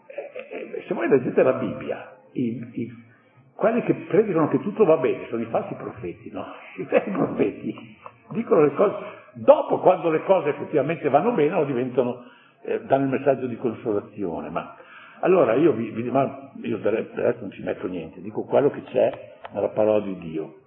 eh, 0.08 0.48
eh, 0.52 0.84
se 0.88 0.94
voi 0.94 1.08
leggete 1.08 1.44
la 1.44 1.54
Bibbia, 1.54 2.16
i, 2.34 2.70
i, 2.72 3.06
quelli 3.54 3.82
che 3.84 3.94
predicano 3.94 4.48
che 4.48 4.62
tutto 4.62 4.86
va 4.86 4.98
bene 4.98 5.26
sono 5.30 5.42
i 5.42 5.48
falsi 5.48 5.74
profeti, 5.74 6.30
no? 6.32 6.46
I 6.78 6.84
veri 6.84 7.12
profeti 7.12 7.98
dicono 8.30 8.62
le 8.62 8.74
cose, 8.74 8.96
dopo 9.34 9.80
quando 9.80 10.10
le 10.10 10.24
cose 10.24 10.50
effettivamente 10.50 11.10
vanno 11.10 11.32
bene, 11.32 11.66
diventano, 11.66 12.24
eh, 12.64 12.82
danno 12.82 13.06
il 13.06 13.12
messaggio 13.12 13.48
di 13.48 13.58
consolazione. 13.58 14.50
Ma 14.50 14.76
allora 15.22 15.54
io, 15.56 15.74
vi, 15.74 15.90
vi, 15.90 16.10
ma 16.10 16.52
io 16.62 16.78
adesso 16.78 17.42
non 17.42 17.52
ci 17.52 17.64
metto 17.64 17.88
niente, 17.88 18.22
dico 18.22 18.44
quello 18.44 18.70
che 18.70 18.84
c'è 18.84 19.34
nella 19.52 19.70
parola 19.70 20.02
di 20.02 20.18
Dio. 20.18 20.60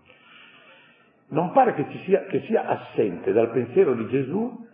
Non 1.30 1.52
pare 1.52 1.74
che, 1.74 1.86
sia, 2.04 2.24
che 2.24 2.42
sia 2.42 2.66
assente 2.66 3.32
dal 3.32 3.50
pensiero 3.50 3.94
di 3.94 4.06
Gesù 4.08 4.66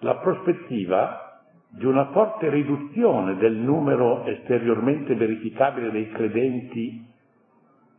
la 0.00 0.16
prospettiva 0.16 1.40
di 1.70 1.86
una 1.86 2.06
forte 2.12 2.50
riduzione 2.50 3.36
del 3.36 3.54
numero 3.54 4.24
esteriormente 4.26 5.14
verificabile 5.14 5.90
dei 5.90 6.10
credenti 6.10 7.04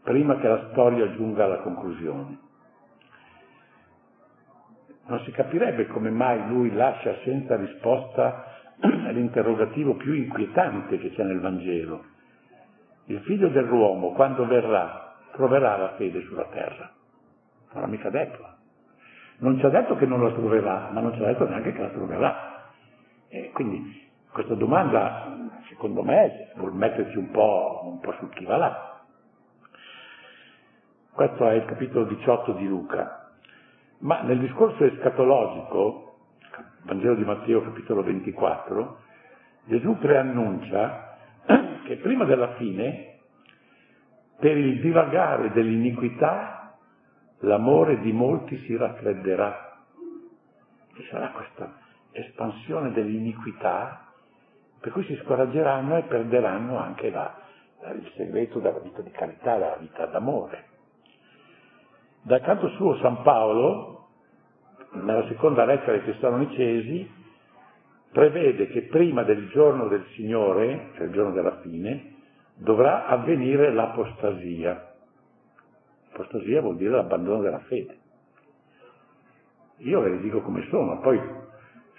prima 0.03 0.37
che 0.37 0.47
la 0.47 0.69
storia 0.71 1.11
giunga 1.15 1.45
alla 1.45 1.61
conclusione. 1.61 2.39
Non 5.07 5.19
si 5.21 5.31
capirebbe 5.31 5.87
come 5.87 6.09
mai 6.09 6.47
lui 6.47 6.71
lascia 6.73 7.15
senza 7.23 7.55
risposta 7.55 8.45
l'interrogativo 9.11 9.95
più 9.95 10.13
inquietante 10.13 10.99
che 10.99 11.11
c'è 11.11 11.23
nel 11.23 11.39
Vangelo. 11.39 12.03
Il 13.05 13.19
figlio 13.21 13.49
dell'uomo, 13.49 14.13
quando 14.13 14.45
verrà, 14.45 15.15
troverà 15.33 15.75
la 15.77 15.93
fede 15.95 16.21
sulla 16.21 16.45
terra. 16.45 16.94
L'ha 17.79 17.87
mica 17.87 18.09
detto. 18.09 18.53
Non 19.37 19.59
ci 19.59 19.65
ha 19.65 19.69
detto 19.69 19.95
che 19.95 20.05
non 20.05 20.23
la 20.23 20.31
troverà, 20.31 20.89
ma 20.91 21.01
non 21.01 21.13
ci 21.13 21.21
ha 21.21 21.25
detto 21.25 21.47
neanche 21.47 21.73
che 21.73 21.81
la 21.81 21.89
troverà. 21.89 22.71
E 23.27 23.51
quindi 23.51 24.03
questa 24.31 24.53
domanda, 24.55 25.49
secondo 25.67 26.03
me, 26.03 26.51
vuol 26.55 26.73
metterci 26.73 27.17
un 27.17 27.31
po', 27.31 27.81
un 27.85 27.99
po' 27.99 28.13
sul 28.19 28.29
chi 28.29 28.45
va 28.45 28.57
là. 28.57 28.99
Questo 31.11 31.47
è 31.47 31.53
il 31.53 31.65
capitolo 31.65 32.05
18 32.05 32.53
di 32.53 32.67
Luca. 32.67 33.31
Ma 33.99 34.21
nel 34.21 34.39
discorso 34.39 34.83
escatologico, 34.83 36.17
Vangelo 36.83 37.15
di 37.15 37.23
Matteo 37.23 37.63
capitolo 37.63 38.03
24, 38.03 38.99
Gesù 39.65 39.97
preannuncia 39.97 41.17
che 41.85 41.95
prima 41.97 42.25
della 42.25 42.53
fine, 42.55 43.19
per 44.39 44.57
il 44.57 44.81
divagare 44.81 45.51
dell'iniquità, 45.51 46.54
l'amore 47.39 47.99
di 47.99 48.11
molti 48.11 48.57
si 48.65 48.75
raffredderà. 48.75 49.79
Ci 50.95 51.03
sarà 51.09 51.31
questa 51.31 51.77
espansione 52.11 52.91
dell'iniquità, 52.91 54.11
per 54.79 54.91
cui 54.91 55.03
si 55.05 55.19
scoraggeranno 55.23 55.97
e 55.97 56.03
perderanno 56.03 56.77
anche 56.77 57.09
la, 57.09 57.41
il 57.93 58.11
segreto 58.15 58.59
della 58.59 58.79
vita 58.79 59.01
di 59.01 59.11
carità, 59.11 59.57
della 59.57 59.77
vita 59.79 60.05
d'amore. 60.05 60.63
Dal 62.21 62.41
canto 62.41 62.69
suo 62.69 62.97
San 62.97 63.21
Paolo, 63.21 64.07
nella 64.93 65.27
seconda 65.27 65.65
lettera 65.65 65.93
ai 65.93 66.05
Tessalonicesi, 66.05 67.23
prevede 68.11 68.67
che 68.67 68.83
prima 68.83 69.23
del 69.23 69.49
giorno 69.49 69.87
del 69.87 70.05
Signore, 70.15 70.91
cioè 70.95 71.05
il 71.07 71.11
giorno 71.11 71.33
della 71.33 71.59
fine, 71.59 72.13
dovrà 72.55 73.07
avvenire 73.07 73.73
l'apostasia. 73.73 74.94
Apostasia 76.15 76.61
vuol 76.61 76.77
dire 76.77 76.91
l'abbandono 76.91 77.41
della 77.41 77.59
fede. 77.59 77.97
Io 79.79 79.99
ve 80.01 80.09
le 80.09 80.19
dico 80.21 80.41
come 80.41 80.65
sono, 80.69 80.99
poi 80.99 81.19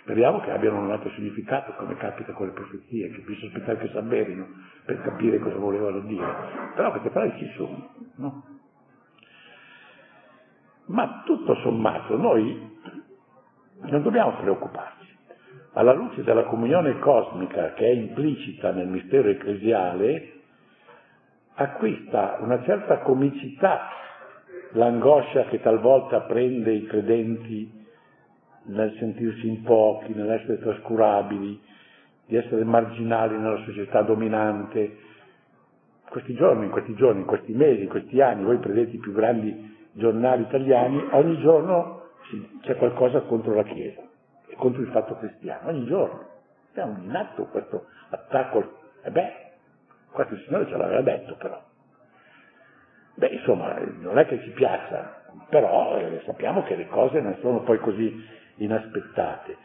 Speriamo 0.07 0.39
che 0.39 0.53
abbiano 0.53 0.79
un 0.79 0.93
altro 0.93 1.11
significato, 1.11 1.73
come 1.73 1.97
capita 1.97 2.31
con 2.33 2.47
le 2.47 2.53
profezie, 2.53 3.11
che 3.11 3.23
bisogna 3.23 3.49
aspettare 3.49 3.79
che 3.79 3.89
si 3.89 3.97
avverino 3.97 4.47
per 4.85 5.03
capire 5.03 5.41
cosa 5.41 5.57
volevano 5.57 5.99
dire. 5.99 6.25
Però 6.77 6.93
queste 6.93 7.11
parole 7.11 7.37
ci 7.39 7.51
sono, 7.57 7.91
no? 8.15 8.45
Ma 10.87 11.23
tutto 11.27 11.57
sommato 11.57 12.17
noi 12.17 12.79
non 13.81 14.03
dobbiamo 14.05 14.37
preoccuparci. 14.37 15.17
Alla 15.73 15.93
luce 15.93 16.23
della 16.23 16.45
comunione 16.45 17.01
cosmica 17.01 17.73
che 17.73 17.87
è 17.87 17.91
implicita 17.91 18.71
nel 18.71 18.87
mistero 18.87 19.29
ecclesiale, 19.29 20.35
acquista 21.55 22.37
una 22.43 22.63
certa 22.63 22.99
comicità 22.99 23.89
l'angoscia 24.77 25.45
che 25.45 25.61
talvolta 25.61 26.21
prende 26.21 26.73
i 26.73 26.87
credenti 26.87 27.85
nel 28.65 28.95
sentirsi 28.99 29.49
in 29.49 29.63
pochi, 29.63 30.13
nell'essere 30.13 30.59
trascurabili, 30.59 31.61
di 32.27 32.37
essere 32.37 32.65
marginali 32.65 33.37
nella 33.37 33.63
società 33.65 34.03
dominante. 34.03 35.05
Questi 36.09 36.35
giorni, 36.35 36.67
in 36.67 36.71
questi 36.71 36.95
giorni, 36.95 37.21
in 37.21 37.27
questi 37.27 37.53
mesi, 37.53 37.83
in 37.83 37.89
questi 37.89 38.21
anni, 38.21 38.45
voi 38.45 38.59
prendete 38.59 38.97
i 38.97 38.99
più 38.99 39.13
grandi 39.13 39.75
giornali 39.93 40.43
italiani, 40.43 41.07
ogni 41.13 41.39
giorno 41.41 42.03
c'è 42.63 42.77
qualcosa 42.77 43.21
contro 43.21 43.55
la 43.55 43.63
Chiesa 43.63 44.03
e 44.47 44.55
contro 44.57 44.83
il 44.83 44.89
fatto 44.89 45.17
cristiano, 45.17 45.71
ogni 45.71 45.87
giorno. 45.87 46.35
È 46.73 46.83
un 46.83 47.15
atto 47.15 47.45
questo 47.47 47.87
attacco. 48.11 48.79
E 49.03 49.11
beh, 49.11 49.33
questo 50.11 50.37
Signore 50.45 50.67
ce 50.67 50.77
l'aveva 50.77 51.01
detto 51.01 51.35
però. 51.37 51.66
Beh, 53.17 53.29
insomma, 53.29 53.79
non 54.01 54.19
è 54.19 54.27
che 54.27 54.43
ci 54.43 54.51
piaccia, 54.51 55.23
però 55.49 55.97
eh, 55.97 56.21
sappiamo 56.27 56.63
che 56.65 56.77
le 56.77 56.87
cose 56.87 57.21
non 57.21 57.37
sono 57.41 57.63
poi 57.63 57.79
così 57.79 58.23
inaspettate. 58.57 59.57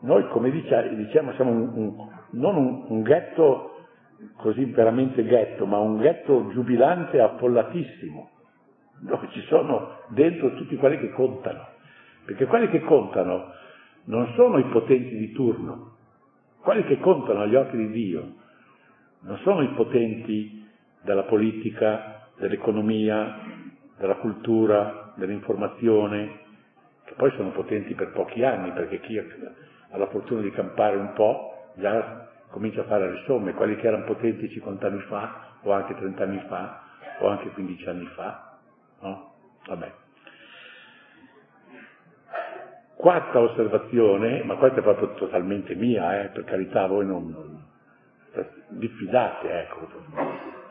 Noi, 0.00 0.28
come 0.28 0.50
diciamo, 0.50 1.32
siamo 1.32 1.50
un, 1.50 1.72
un, 1.74 2.08
non 2.32 2.56
un, 2.56 2.84
un, 2.88 3.02
ghetto 3.02 3.86
così 4.36 4.66
veramente 4.66 5.24
ghetto, 5.24 5.64
ma 5.64 5.78
un 5.78 5.98
ghetto 5.98 6.50
giubilante 6.50 7.18
affollatissimo, 7.18 8.30
dove 9.00 9.28
ci 9.30 9.40
sono 9.42 10.00
dentro 10.08 10.54
tutti 10.54 10.76
quelli 10.76 10.98
che 10.98 11.12
contano. 11.12 11.68
Perché 12.26 12.44
quelli 12.46 12.68
che 12.68 12.82
contano 12.82 13.52
non 14.04 14.32
sono 14.34 14.58
i 14.58 14.64
potenti 14.64 15.16
di 15.16 15.32
turno, 15.32 15.96
quelli 16.60 16.84
che 16.84 16.98
contano 16.98 17.40
agli 17.40 17.54
occhi 17.54 17.76
di 17.76 17.90
Dio 17.90 18.32
non 19.20 19.38
sono 19.38 19.62
i 19.62 19.68
potenti 19.68 20.68
della 21.02 21.22
politica, 21.22 22.21
dell'economia, 22.42 23.38
della 23.96 24.16
cultura, 24.16 25.12
dell'informazione, 25.14 26.40
che 27.04 27.14
poi 27.14 27.30
sono 27.36 27.50
potenti 27.50 27.94
per 27.94 28.10
pochi 28.10 28.44
anni, 28.44 28.72
perché 28.72 28.98
chi 29.00 29.16
ha 29.16 29.96
la 29.96 30.08
fortuna 30.08 30.40
di 30.40 30.50
campare 30.50 30.96
un 30.96 31.12
po', 31.12 31.70
già 31.76 32.28
comincia 32.50 32.80
a 32.80 32.84
fare 32.84 33.10
le 33.12 33.22
somme, 33.26 33.54
quelli 33.54 33.76
che 33.76 33.86
erano 33.86 34.04
potenti 34.04 34.50
50 34.50 34.86
anni 34.86 35.00
fa, 35.02 35.50
o 35.62 35.72
anche 35.72 35.94
30 35.94 36.22
anni 36.22 36.44
fa, 36.48 36.82
o 37.20 37.28
anche 37.28 37.48
15 37.50 37.88
anni 37.88 38.06
fa, 38.06 38.58
no? 39.00 39.34
Vabbè. 39.68 39.92
Quarta 42.96 43.38
osservazione, 43.38 44.42
ma 44.42 44.56
questa 44.56 44.80
è 44.80 44.82
proprio 44.82 45.14
totalmente 45.14 45.76
mia, 45.76 46.22
eh, 46.22 46.28
per 46.28 46.44
carità 46.44 46.86
voi 46.86 47.06
non, 47.06 47.30
non 47.30 47.70
diffidate, 48.68 49.60
ecco. 49.60 50.61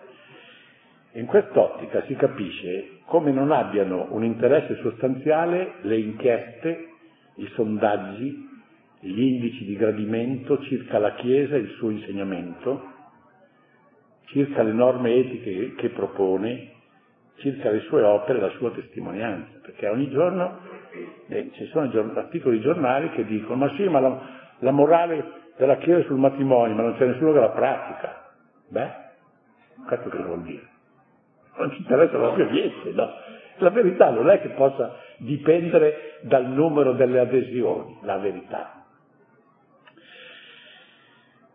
In 1.13 1.25
quest'ottica 1.25 2.03
si 2.03 2.15
capisce 2.15 2.99
come 3.05 3.31
non 3.31 3.51
abbiano 3.51 4.07
un 4.11 4.23
interesse 4.23 4.77
sostanziale 4.77 5.73
le 5.81 5.97
inchieste, 5.97 6.87
i 7.35 7.47
sondaggi, 7.53 8.47
gli 9.01 9.19
indici 9.21 9.65
di 9.65 9.75
gradimento 9.75 10.61
circa 10.61 10.99
la 10.99 11.13
Chiesa 11.15 11.55
e 11.55 11.59
il 11.59 11.69
suo 11.71 11.89
insegnamento, 11.89 12.81
circa 14.27 14.63
le 14.63 14.71
norme 14.71 15.15
etiche 15.15 15.75
che 15.75 15.89
propone, 15.89 16.71
circa 17.39 17.71
le 17.71 17.81
sue 17.81 18.03
opere 18.03 18.37
e 18.37 18.41
la 18.43 18.51
sua 18.51 18.71
testimonianza, 18.71 19.59
perché 19.63 19.89
ogni 19.89 20.09
giorno 20.11 20.59
eh, 21.27 21.49
ci 21.55 21.65
sono 21.65 21.91
articoli 22.15 22.61
giornali 22.61 23.09
che 23.09 23.25
dicono 23.25 23.65
ma 23.65 23.75
sì, 23.75 23.85
ma 23.89 23.99
la, 23.99 24.21
la 24.59 24.71
morale 24.71 25.39
della 25.57 25.75
Chiesa 25.75 26.05
sul 26.05 26.19
matrimonio, 26.19 26.73
ma 26.73 26.83
non 26.83 26.95
c'è 26.95 27.05
nessuno 27.05 27.33
che 27.33 27.39
la 27.39 27.49
pratica. 27.49 28.31
Beh, 28.69 28.91
questo 29.85 30.07
che 30.07 30.23
vuol 30.23 30.43
dire? 30.43 30.70
Non 31.61 31.71
ci 31.73 31.81
interessa 31.81 32.17
proprio 32.17 32.49
niente, 32.49 32.91
no? 32.91 33.09
La 33.57 33.69
verità 33.69 34.09
non 34.09 34.31
è 34.31 34.41
che 34.41 34.49
possa 34.49 34.97
dipendere 35.17 36.17
dal 36.21 36.47
numero 36.47 36.93
delle 36.93 37.19
adesioni, 37.19 37.99
la 38.01 38.17
verità. 38.17 38.83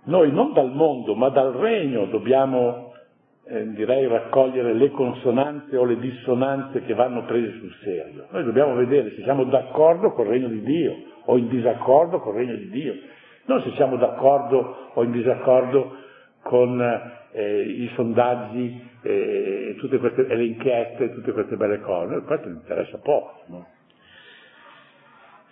Noi 0.04 0.30
non 0.30 0.52
dal 0.52 0.70
mondo, 0.70 1.16
ma 1.16 1.30
dal 1.30 1.54
regno 1.54 2.06
dobbiamo, 2.06 2.92
eh, 3.48 3.72
direi, 3.72 4.06
raccogliere 4.06 4.74
le 4.74 4.90
consonanze 4.92 5.76
o 5.76 5.84
le 5.84 5.98
dissonanze 5.98 6.84
che 6.84 6.94
vanno 6.94 7.24
prese 7.24 7.58
sul 7.58 7.74
serio. 7.82 8.26
Noi 8.30 8.44
dobbiamo 8.44 8.76
vedere 8.76 9.10
se 9.16 9.24
siamo 9.24 9.42
d'accordo 9.42 10.12
col 10.12 10.26
regno 10.26 10.46
di 10.46 10.62
Dio 10.62 10.94
o 11.24 11.36
in 11.36 11.48
disaccordo 11.48 12.20
col 12.20 12.36
regno 12.36 12.54
di 12.54 12.70
Dio. 12.70 12.94
Non 13.46 13.60
se 13.62 13.72
siamo 13.72 13.96
d'accordo 13.96 14.90
o 14.94 15.02
in 15.02 15.10
disaccordo 15.10 16.04
con 16.46 16.80
eh, 17.32 17.60
i 17.60 17.90
sondaggi 17.94 18.80
eh, 19.02 19.76
queste, 19.78 20.22
le 20.34 20.44
inchieste, 20.44 21.12
tutte 21.12 21.32
queste 21.32 21.56
belle 21.56 21.80
cose. 21.80 22.20
Questo 22.20 22.48
mi 22.48 22.54
interessa 22.54 22.98
poco. 22.98 23.42
No? 23.46 23.66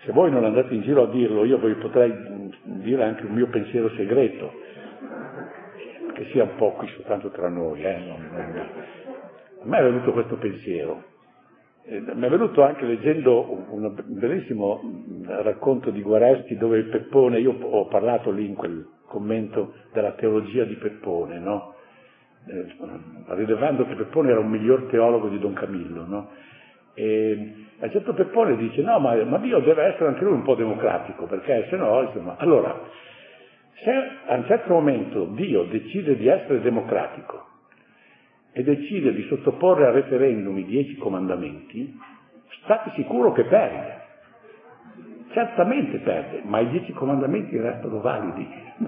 Se 0.04 0.12
voi 0.12 0.30
non 0.30 0.44
andate 0.44 0.72
in 0.72 0.82
giro 0.82 1.02
a 1.02 1.06
dirlo, 1.10 1.44
io 1.44 1.58
vi 1.58 1.74
potrei 1.74 2.12
dire 2.62 3.02
anche 3.02 3.26
un 3.26 3.32
mio 3.32 3.48
pensiero 3.48 3.90
segreto, 3.90 4.52
che 6.12 6.26
sia 6.30 6.44
un 6.44 6.54
po' 6.56 6.72
qui 6.72 6.86
soltanto 6.88 7.30
tra 7.30 7.48
noi. 7.48 7.82
Eh? 7.82 7.98
Non, 7.98 8.28
non... 8.30 8.68
A 9.62 9.66
me 9.66 9.78
è 9.78 9.82
venuto 9.82 10.12
questo 10.12 10.36
pensiero. 10.36 11.02
Eh, 11.86 12.00
mi 12.00 12.26
è 12.26 12.30
venuto 12.30 12.62
anche 12.62 12.84
leggendo 12.84 13.64
un, 13.70 13.94
bellissimo 14.06 14.80
racconto 15.26 15.90
di 15.90 16.02
Guareschi 16.02 16.56
dove 16.56 16.78
il 16.78 16.88
Peppone, 16.88 17.40
io 17.40 17.56
ho 17.60 17.86
parlato 17.88 18.30
lì 18.30 18.46
in 18.46 18.54
quel 18.54 18.86
commento 19.06 19.74
della 19.92 20.12
teologia 20.12 20.64
di 20.64 20.74
Peppone, 20.74 21.38
no? 21.38 21.74
eh, 22.46 22.66
rilevando 23.28 23.86
che 23.86 23.94
Peppone 23.94 24.30
era 24.30 24.40
un 24.40 24.50
miglior 24.50 24.86
teologo 24.90 25.28
di 25.28 25.38
Don 25.38 25.54
Camillo, 25.54 26.04
no? 26.06 26.30
E 26.94 27.54
a 27.80 27.90
certo 27.90 28.14
Peppone 28.14 28.56
dice 28.56 28.82
no, 28.82 28.98
ma, 28.98 29.14
ma, 29.24 29.38
Dio 29.38 29.58
deve 29.60 29.84
essere 29.84 30.08
anche 30.08 30.24
lui 30.24 30.34
un 30.34 30.42
po' 30.42 30.54
democratico, 30.54 31.26
perché 31.26 31.66
se 31.68 31.76
no, 31.76 32.02
insomma, 32.02 32.36
allora, 32.38 32.80
se 33.82 33.90
a 34.26 34.34
un 34.36 34.44
certo 34.46 34.72
momento 34.72 35.24
Dio 35.24 35.64
decide 35.64 36.16
di 36.16 36.28
essere 36.28 36.60
democratico 36.60 37.46
e 38.52 38.62
decide 38.62 39.12
di 39.12 39.22
sottoporre 39.22 39.86
a 39.86 39.90
referendum 39.90 40.56
i 40.58 40.64
dieci 40.64 40.96
comandamenti, 40.96 41.98
state 42.62 42.92
sicuro 42.94 43.32
che 43.32 43.44
perde. 43.44 44.02
Certamente 45.34 45.98
perde, 45.98 46.42
ma 46.44 46.60
i 46.60 46.68
dieci 46.68 46.92
comandamenti 46.92 47.58
restano 47.58 48.00
validi. 48.00 48.62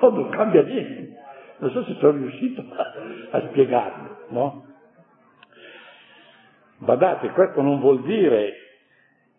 Non, 0.00 0.14
non 0.14 0.28
cambia 0.30 0.62
niente. 0.62 1.16
Non 1.58 1.70
so 1.70 1.82
se 1.84 1.94
sono 1.94 2.18
riuscito 2.18 2.62
a, 2.70 3.36
a 3.36 3.40
spiegarlo, 3.48 4.16
no? 4.28 4.66
Badate, 6.78 7.30
questo 7.30 7.60
non 7.62 7.80
vuol 7.80 8.02
dire 8.02 8.52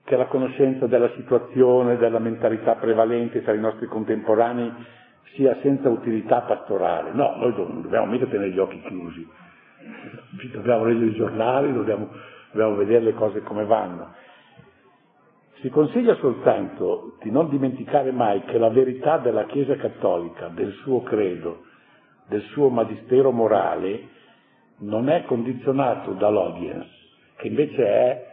che 0.03 0.17
la 0.17 0.25
conoscenza 0.25 0.87
della 0.87 1.09
situazione, 1.15 1.97
della 1.97 2.19
mentalità 2.19 2.75
prevalente 2.75 3.41
tra 3.43 3.53
i 3.53 3.59
nostri 3.59 3.85
contemporanei 3.87 4.71
sia 5.35 5.55
senza 5.61 5.87
utilità 5.89 6.41
pastorale. 6.41 7.11
No, 7.13 7.35
noi 7.37 7.53
non 7.55 7.81
dobbiamo 7.83 8.07
mica 8.07 8.25
tenere 8.25 8.49
gli 8.51 8.59
occhi 8.59 8.81
chiusi, 8.81 9.27
dobbiamo 10.51 10.83
leggere 10.85 11.05
i 11.05 11.13
giornali, 11.15 11.71
dobbiamo, 11.71 12.09
dobbiamo 12.51 12.75
vedere 12.75 13.05
le 13.05 13.13
cose 13.13 13.41
come 13.43 13.63
vanno. 13.65 14.13
Si 15.61 15.69
consiglia 15.69 16.15
soltanto 16.15 17.17
di 17.21 17.29
non 17.31 17.49
dimenticare 17.49 18.11
mai 18.11 18.43
che 18.45 18.57
la 18.57 18.69
verità 18.69 19.17
della 19.17 19.43
Chiesa 19.45 19.75
cattolica, 19.75 20.47
del 20.47 20.71
suo 20.83 21.01
credo, 21.03 21.63
del 22.27 22.41
suo 22.53 22.69
magistero 22.69 23.31
morale, 23.31 24.07
non 24.79 25.09
è 25.09 25.25
condizionato 25.25 26.13
dall'audience, 26.13 26.89
che 27.35 27.47
invece 27.47 27.85
è 27.85 28.27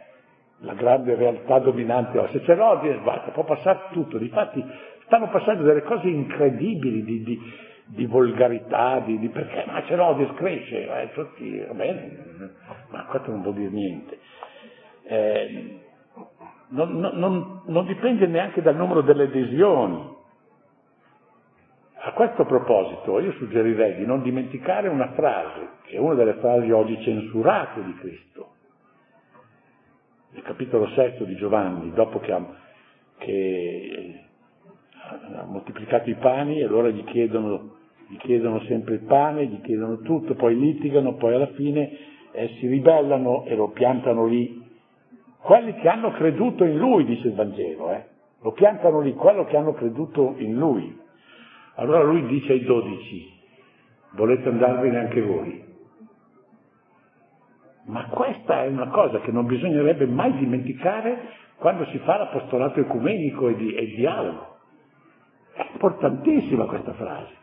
la 0.59 0.73
grande 0.73 1.15
realtà 1.15 1.59
dominante. 1.59 2.29
Se 2.31 2.39
c'è 2.43 2.55
l'audience 2.55 3.03
basta, 3.03 3.31
può 3.31 3.43
passare 3.43 3.87
tutto. 3.91 4.17
Difatti 4.17 4.63
stanno 5.03 5.27
passando 5.29 5.63
delle 5.63 5.83
cose 5.83 6.07
incredibili 6.07 7.03
di, 7.03 7.23
di, 7.23 7.39
di 7.87 8.05
volgarità, 8.05 9.01
di, 9.01 9.19
di, 9.19 9.27
perché 9.27 9.65
ma 9.67 9.81
c'è 9.81 9.97
l'audience 9.97 10.33
cresce, 10.35 11.01
eh, 11.01 11.11
tutti, 11.11 11.59
va 11.59 11.73
bene, 11.73 12.53
ma 12.89 13.03
questo 13.07 13.31
non 13.31 13.41
vuol 13.41 13.55
dire 13.55 13.69
niente. 13.69 14.17
Eh, 15.03 15.79
non, 16.69 16.97
non, 16.97 17.61
non 17.65 17.85
dipende 17.85 18.27
neanche 18.27 18.61
dal 18.61 18.75
numero 18.75 19.01
delle 19.01 19.23
adesioni. 19.23 20.15
A 21.99 22.11
questo 22.13 22.45
proposito 22.45 23.19
io 23.19 23.33
suggerirei 23.33 23.95
di 23.95 24.05
non 24.05 24.21
dimenticare 24.21 24.87
una 24.87 25.11
frase, 25.13 25.69
che 25.83 25.95
è 25.95 25.99
una 25.99 26.13
delle 26.13 26.35
frasi 26.35 26.71
oggi 26.71 27.01
censurate 27.01 27.83
di 27.83 27.93
Cristo, 27.95 28.47
nel 30.31 30.43
capitolo 30.43 30.87
sesto 30.89 31.23
di 31.25 31.35
Giovanni, 31.35 31.91
dopo 31.93 32.19
che 32.19 32.31
ha, 32.31 32.45
che 33.17 34.21
ha 35.35 35.43
moltiplicato 35.45 36.09
i 36.09 36.15
pani 36.15 36.59
e 36.59 36.65
allora 36.65 36.89
gli 36.89 37.03
chiedono, 37.05 37.75
gli 38.07 38.17
chiedono, 38.17 38.61
sempre 38.61 38.95
il 38.95 39.01
pane, 39.01 39.45
gli 39.45 39.61
chiedono 39.61 39.99
tutto, 39.99 40.35
poi 40.35 40.57
litigano, 40.57 41.15
poi 41.15 41.33
alla 41.33 41.51
fine 41.53 41.91
eh, 42.31 42.49
si 42.59 42.67
ribellano 42.67 43.45
e 43.45 43.55
lo 43.55 43.69
piantano 43.69 44.25
lì. 44.25 44.56
Quelli 45.41 45.73
che 45.75 45.87
hanno 45.87 46.11
creduto 46.11 46.63
in 46.63 46.77
lui, 46.77 47.05
dice 47.05 47.27
il 47.27 47.35
Vangelo, 47.35 47.91
eh, 47.91 48.05
lo 48.41 48.51
piantano 48.51 48.99
lì, 49.01 49.13
quello 49.13 49.45
che 49.45 49.57
hanno 49.57 49.73
creduto 49.73 50.35
in 50.37 50.57
lui. 50.57 50.99
Allora 51.75 52.03
lui 52.03 52.25
dice 52.25 52.53
ai 52.53 52.63
dodici, 52.63 53.31
volete 54.11 54.49
andarvene 54.49 54.97
anche 54.99 55.21
voi? 55.21 55.65
Ma 57.85 58.07
questa 58.07 58.63
è 58.63 58.67
una 58.67 58.89
cosa 58.89 59.19
che 59.21 59.31
non 59.31 59.45
bisognerebbe 59.45 60.05
mai 60.05 60.33
dimenticare 60.37 61.29
quando 61.57 61.85
si 61.85 61.97
fa 61.99 62.17
l'apostolato 62.17 62.79
ecumenico 62.79 63.47
e 63.47 63.55
di, 63.55 63.73
e 63.73 63.85
dialogo. 63.95 64.57
È 65.53 65.67
importantissima 65.71 66.65
questa 66.65 66.93
frase. 66.93 67.33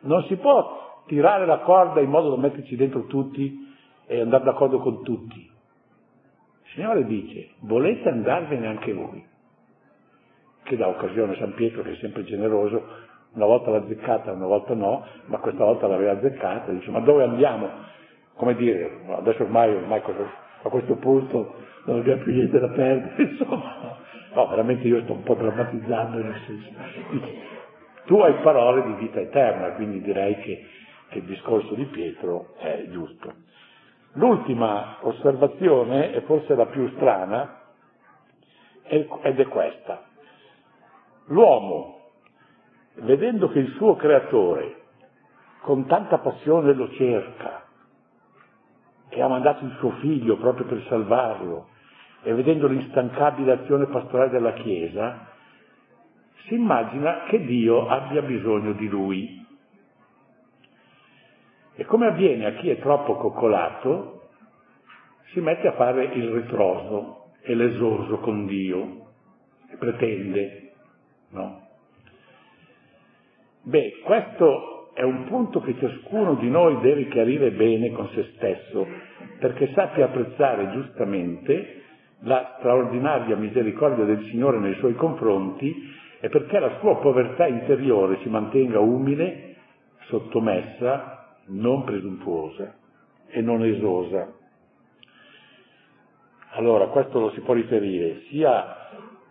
Non 0.00 0.22
si 0.24 0.36
può 0.36 1.02
tirare 1.06 1.46
la 1.46 1.58
corda 1.58 2.00
in 2.00 2.10
modo 2.10 2.30
da 2.30 2.36
metterci 2.36 2.76
dentro 2.76 3.06
tutti 3.06 3.72
e 4.06 4.20
andare 4.20 4.44
d'accordo 4.44 4.78
con 4.78 5.02
tutti. 5.02 5.50
Signore 6.74 7.04
dice, 7.06 7.50
volete 7.60 8.08
andarvene 8.08 8.66
anche 8.66 8.92
voi? 8.92 9.24
Che 10.62 10.76
dà 10.76 10.88
occasione 10.88 11.34
a 11.34 11.38
San 11.38 11.54
Pietro, 11.54 11.82
che 11.82 11.92
è 11.92 11.96
sempre 11.96 12.24
generoso, 12.24 12.82
una 13.32 13.46
volta 13.46 13.70
l'ha 13.70 13.78
azzeccata, 13.78 14.32
una 14.32 14.46
volta 14.46 14.74
no, 14.74 15.04
ma 15.26 15.38
questa 15.38 15.64
volta 15.64 15.86
l'aveva 15.86 16.12
azzeccata, 16.12 16.72
dice, 16.72 16.90
ma 16.90 17.00
dove 17.00 17.24
andiamo? 17.24 17.92
come 18.36 18.54
dire, 18.56 19.00
adesso 19.10 19.42
ormai, 19.42 19.74
ormai 19.74 20.00
a 20.00 20.68
questo 20.68 20.94
punto 20.96 21.54
non 21.84 21.98
abbiamo 21.98 22.22
più 22.22 22.32
niente 22.32 22.58
da 22.58 22.68
perdere, 22.68 23.22
insomma. 23.30 24.02
No, 24.34 24.48
veramente 24.48 24.88
io 24.88 25.02
sto 25.02 25.12
un 25.12 25.22
po' 25.22 25.34
drammatizzando 25.34 26.18
nel 26.18 26.40
senso. 26.46 26.70
Tu 28.06 28.16
hai 28.16 28.34
parole 28.42 28.82
di 28.84 28.92
vita 29.04 29.20
eterna, 29.20 29.72
quindi 29.74 30.00
direi 30.02 30.36
che, 30.40 30.66
che 31.10 31.18
il 31.18 31.24
discorso 31.24 31.74
di 31.74 31.84
Pietro 31.84 32.54
è 32.58 32.86
giusto. 32.90 33.32
L'ultima 34.14 34.98
osservazione, 35.00 36.12
e 36.12 36.20
forse 36.22 36.54
la 36.54 36.66
più 36.66 36.88
strana, 36.96 37.60
ed 38.84 39.40
è 39.40 39.48
questa. 39.48 40.04
L'uomo, 41.26 42.10
vedendo 42.96 43.48
che 43.48 43.58
il 43.58 43.72
suo 43.72 43.96
creatore 43.96 44.82
con 45.60 45.86
tanta 45.86 46.18
passione 46.18 46.74
lo 46.74 46.90
cerca, 46.92 47.64
che 49.08 49.22
ha 49.22 49.28
mandato 49.28 49.64
il 49.64 49.74
suo 49.78 49.90
figlio 50.00 50.36
proprio 50.36 50.66
per 50.66 50.84
salvarlo, 50.88 51.68
e 52.22 52.32
vedendo 52.34 52.66
l'instancabile 52.66 53.52
azione 53.52 53.86
pastorale 53.86 54.30
della 54.30 54.52
Chiesa, 54.52 55.26
si 56.46 56.54
immagina 56.54 57.24
che 57.28 57.44
Dio 57.44 57.88
abbia 57.88 58.22
bisogno 58.22 58.72
di 58.72 58.88
lui. 58.88 59.43
E 61.76 61.84
come 61.84 62.06
avviene 62.06 62.46
a 62.46 62.52
chi 62.54 62.70
è 62.70 62.78
troppo 62.78 63.16
coccolato, 63.16 64.28
si 65.32 65.40
mette 65.40 65.66
a 65.66 65.72
fare 65.72 66.04
il 66.04 66.30
ritroso 66.30 67.32
e 67.42 67.54
l'esorso 67.54 68.18
con 68.18 68.46
Dio, 68.46 69.06
e 69.70 69.76
pretende, 69.76 70.72
no? 71.30 71.62
Beh, 73.62 74.00
questo 74.04 74.90
è 74.94 75.02
un 75.02 75.24
punto 75.24 75.60
che 75.60 75.76
ciascuno 75.78 76.34
di 76.34 76.48
noi 76.48 76.80
deve 76.80 77.08
chiarire 77.08 77.50
bene 77.50 77.90
con 77.90 78.08
se 78.10 78.30
stesso, 78.36 78.86
perché 79.40 79.72
sappia 79.74 80.04
apprezzare 80.04 80.70
giustamente 80.70 81.82
la 82.20 82.56
straordinaria 82.58 83.36
misericordia 83.36 84.04
del 84.04 84.24
Signore 84.30 84.58
nei 84.58 84.74
suoi 84.74 84.94
confronti 84.94 85.92
e 86.20 86.28
perché 86.28 86.58
la 86.58 86.78
sua 86.78 86.98
povertà 86.98 87.46
interiore 87.46 88.18
si 88.22 88.28
mantenga 88.28 88.78
umile, 88.78 89.56
sottomessa, 90.06 91.13
non 91.46 91.84
presuntuosa 91.84 92.74
e 93.28 93.40
non 93.40 93.64
esosa. 93.64 94.32
Allora, 96.52 96.86
questo 96.86 97.18
lo 97.18 97.30
si 97.30 97.40
può 97.40 97.54
riferire 97.54 98.20
sia 98.28 98.76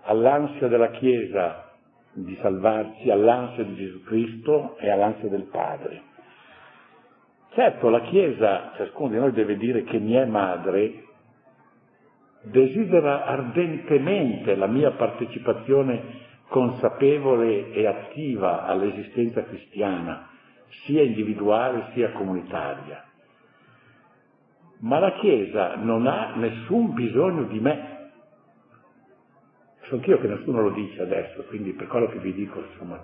all'ansia 0.04 0.68
della 0.68 0.92
Chiesa 0.92 1.72
di 2.14 2.38
salvarsi, 2.42 3.10
all'ansia 3.10 3.64
di 3.64 3.76
Gesù 3.76 4.04
Cristo 4.04 4.78
e 4.78 4.90
all'ansia 4.90 5.30
del 5.30 5.44
Padre. 5.44 6.02
Certo, 7.54 7.90
la 7.90 8.02
Chiesa, 8.02 8.74
ciascuno 8.76 9.10
di 9.10 9.18
noi 9.18 9.32
deve 9.32 9.58
dire 9.58 9.84
che 9.84 10.00
mi 10.00 10.14
è 10.14 10.26
madre, 10.26 11.04
desidera 12.42 13.26
ardentemente 13.26 14.56
la 14.56 14.68
mia 14.68 14.92
partecipazione 14.92 16.22
consapevole 16.50 17.72
e 17.72 17.88
attiva 17.88 18.66
all'esistenza 18.66 19.44
cristiana, 19.44 20.30
sia 20.86 21.02
individuale 21.02 21.92
sia 21.94 22.12
comunitaria. 22.12 23.04
Ma 24.80 25.00
la 25.00 25.14
Chiesa 25.14 25.76
non 25.76 26.08
ha 26.08 26.34
nessun 26.36 26.94
bisogno 26.94 27.44
di 27.44 27.60
me. 27.60 27.92
So 29.84 29.96
anch'io 29.96 30.20
che 30.20 30.28
nessuno 30.28 30.62
lo 30.62 30.72
dice 30.72 31.02
adesso, 31.02 31.44
quindi 31.44 31.72
per 31.72 31.88
quello 31.88 32.08
che 32.08 32.20
vi 32.20 32.34
dico, 32.34 32.60
insomma, 32.60 33.00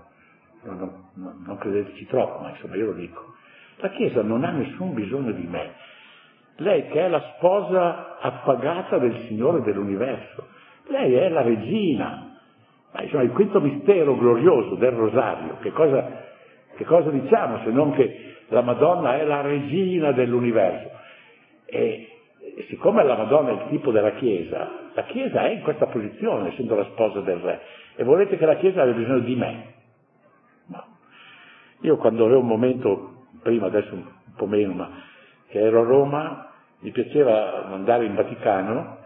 non, 0.63 0.77
non, 1.13 1.43
non 1.45 1.57
credeteci 1.57 2.05
troppo, 2.07 2.41
ma 2.41 2.49
insomma 2.49 2.75
io 2.75 2.87
lo 2.87 2.93
dico. 2.93 3.33
La 3.77 3.89
Chiesa 3.91 4.21
non 4.21 4.43
ha 4.43 4.51
nessun 4.51 4.93
bisogno 4.93 5.31
di 5.31 5.47
me. 5.47 5.73
Lei 6.57 6.87
che 6.87 7.05
è 7.05 7.07
la 7.07 7.33
sposa 7.35 8.19
appagata 8.19 8.97
del 8.97 9.25
Signore 9.27 9.61
dell'universo, 9.61 10.47
lei 10.87 11.13
è 11.13 11.29
la 11.29 11.41
regina. 11.41 12.37
Ma 12.91 13.03
insomma 13.03 13.23
il 13.23 13.31
quinto 13.31 13.61
mistero 13.61 14.17
glorioso 14.17 14.75
del 14.75 14.91
rosario, 14.91 15.57
che 15.59 15.71
cosa, 15.71 16.27
che 16.79 16.85
cosa 16.85 17.09
diciamo 17.09 17.59
se 17.65 17.71
non 17.71 17.91
che 17.91 18.35
la 18.47 18.61
Madonna 18.61 19.17
è 19.17 19.25
la 19.25 19.41
regina 19.41 20.13
dell'universo? 20.13 20.89
E 21.65 22.07
siccome 22.69 23.03
la 23.03 23.17
Madonna 23.17 23.49
è 23.49 23.63
il 23.63 23.69
tipo 23.69 23.91
della 23.91 24.13
Chiesa, 24.13 24.69
la 24.93 25.03
Chiesa 25.03 25.41
è 25.41 25.49
in 25.49 25.61
questa 25.61 25.87
posizione, 25.87 26.53
essendo 26.53 26.75
la 26.75 26.85
sposa 26.85 27.19
del 27.19 27.39
Re, 27.39 27.59
e 27.97 28.05
volete 28.05 28.37
che 28.37 28.45
la 28.45 28.55
Chiesa 28.55 28.83
abbia 28.83 28.93
bisogno 28.93 29.19
di 29.19 29.35
me? 29.35 29.63
No. 30.67 30.85
Io 31.81 31.97
quando 31.97 32.23
avevo 32.23 32.39
un 32.39 32.47
momento, 32.47 33.25
prima 33.43 33.65
adesso 33.65 33.93
un 33.93 34.05
po' 34.37 34.47
meno, 34.47 34.71
ma 34.71 34.89
che 35.49 35.59
ero 35.59 35.81
a 35.81 35.83
Roma, 35.83 36.49
mi 36.79 36.91
piaceva 36.91 37.65
andare 37.65 38.05
in 38.05 38.15
Vaticano 38.15 38.99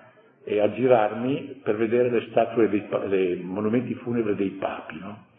e 0.43 0.59
aggirarmi 0.59 1.61
per 1.63 1.76
vedere 1.76 2.11
le 2.11 2.28
statue, 2.30 2.69
dei 2.69 3.41
monumenti 3.43 3.95
funebri 3.95 4.36
dei 4.36 4.51
papi, 4.51 4.99
no? 4.99 5.32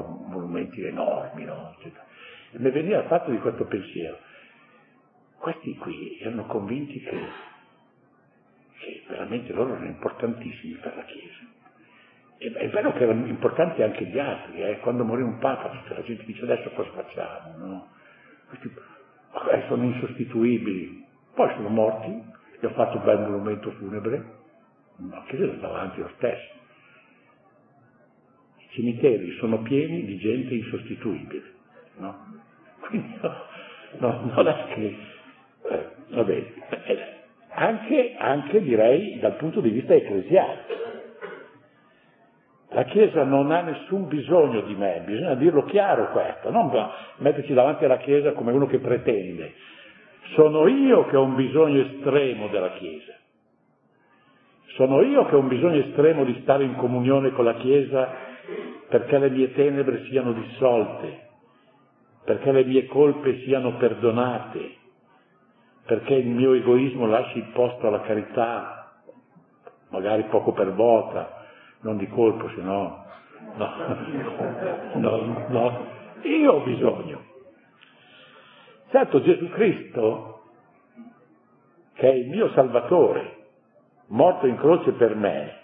Monumenti 0.00 0.82
enormi, 0.84 1.44
no? 1.44 1.76
E 1.82 2.58
mi 2.58 2.70
veniva 2.70 3.02
fatto 3.04 3.30
di 3.30 3.38
questo 3.38 3.64
pensiero. 3.64 4.18
Questi 5.38 5.76
qui 5.76 6.18
erano 6.20 6.46
convinti 6.46 7.00
che, 7.00 7.18
che 8.78 9.04
veramente 9.08 9.52
loro 9.52 9.72
erano 9.72 9.86
importantissimi 9.86 10.74
per 10.74 10.96
la 10.96 11.04
Chiesa. 11.04 11.50
È 12.58 12.68
vero 12.70 12.92
che 12.92 13.04
erano 13.04 13.26
importanti 13.26 13.82
anche 13.82 14.04
gli 14.04 14.18
altri, 14.18 14.62
eh? 14.62 14.78
quando 14.80 15.04
morì 15.04 15.22
un 15.22 15.38
Papa 15.38 15.68
tutta 15.68 15.94
la 15.94 16.02
gente 16.02 16.24
dice 16.24 16.42
adesso 16.42 16.70
cosa 16.70 16.90
facciamo? 16.90 17.56
No? 17.56 17.88
Questi 18.48 18.72
sono 19.68 19.84
insostituibili, 19.84 21.06
poi 21.34 21.52
sono 21.54 21.68
morti, 21.68 22.10
gli 22.60 22.64
ho 22.66 22.70
fatto 22.70 22.98
un 22.98 23.04
bel 23.04 23.20
monumento 23.20 23.70
funebre, 23.72 24.24
ma 24.96 25.22
che 25.26 25.36
è 25.36 25.56
davanti 25.56 26.00
lo 26.00 26.10
stesso. 26.16 26.60
Cimiteri 28.72 29.36
sono 29.38 29.60
pieni 29.60 30.04
di 30.06 30.16
gente 30.16 30.54
insostituibile, 30.54 31.42
no? 31.98 32.16
Quindi 32.80 33.14
no, 33.20 33.34
no, 33.98 34.32
non 34.34 34.48
è 34.48 34.64
che, 34.72 34.96
eh, 35.68 35.88
vabbè, 36.08 36.44
eh, 36.86 36.98
anche, 37.50 38.14
anche 38.16 38.62
direi 38.62 39.18
dal 39.18 39.36
punto 39.36 39.60
di 39.60 39.68
vista 39.68 39.92
ecclesiale. 39.92 40.80
La 42.70 42.84
Chiesa 42.84 43.24
non 43.24 43.50
ha 43.50 43.60
nessun 43.60 44.08
bisogno 44.08 44.62
di 44.62 44.74
me, 44.74 45.02
bisogna 45.04 45.34
dirlo 45.34 45.64
chiaro 45.64 46.10
questo, 46.10 46.50
non 46.50 46.72
metterci 47.18 47.52
davanti 47.52 47.84
alla 47.84 47.98
Chiesa 47.98 48.32
come 48.32 48.52
uno 48.52 48.64
che 48.64 48.78
pretende. 48.78 49.52
Sono 50.32 50.66
io 50.66 51.04
che 51.08 51.16
ho 51.16 51.24
un 51.24 51.34
bisogno 51.34 51.82
estremo 51.82 52.48
della 52.48 52.70
Chiesa. 52.70 53.12
Sono 54.76 55.02
io 55.02 55.26
che 55.26 55.34
ho 55.34 55.40
un 55.40 55.48
bisogno 55.48 55.80
estremo 55.80 56.24
di 56.24 56.38
stare 56.40 56.64
in 56.64 56.74
comunione 56.76 57.32
con 57.32 57.44
la 57.44 57.56
Chiesa 57.56 58.30
perché 58.88 59.18
le 59.18 59.30
mie 59.30 59.52
tenebre 59.52 60.04
siano 60.04 60.32
dissolte, 60.32 61.28
perché 62.24 62.52
le 62.52 62.64
mie 62.64 62.86
colpe 62.86 63.40
siano 63.40 63.76
perdonate, 63.76 64.76
perché 65.86 66.14
il 66.14 66.28
mio 66.28 66.52
egoismo 66.52 67.06
lasci 67.06 67.38
il 67.38 67.50
posto 67.52 67.86
alla 67.86 68.02
carità, 68.02 68.92
magari 69.90 70.24
poco 70.24 70.52
per 70.52 70.72
volta, 70.72 71.46
non 71.80 71.96
di 71.96 72.06
colpo, 72.08 72.48
se 72.50 72.62
no, 72.62 73.04
no, 73.56 73.70
no, 74.94 75.46
no, 75.48 75.86
io 76.22 76.52
ho 76.52 76.60
bisogno. 76.62 77.30
Certo 78.90 79.22
Gesù 79.22 79.48
Cristo, 79.48 80.42
che 81.94 82.10
è 82.10 82.14
il 82.14 82.28
mio 82.28 82.50
Salvatore, 82.50 83.36
morto 84.08 84.46
in 84.46 84.56
croce 84.56 84.92
per 84.92 85.14
me, 85.16 85.61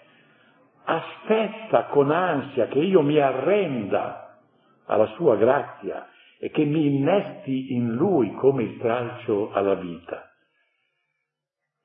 aspetta 0.89 1.85
con 1.85 2.11
ansia 2.11 2.67
che 2.67 2.79
io 2.79 3.01
mi 3.01 3.19
arrenda 3.19 4.37
alla 4.85 5.05
sua 5.15 5.35
grazia 5.35 6.07
e 6.39 6.49
che 6.49 6.63
mi 6.63 6.87
innesti 6.87 7.73
in 7.73 7.93
lui 7.93 8.33
come 8.33 8.63
il 8.63 8.77
tralcio 8.79 9.51
alla 9.51 9.75
vita. 9.75 10.31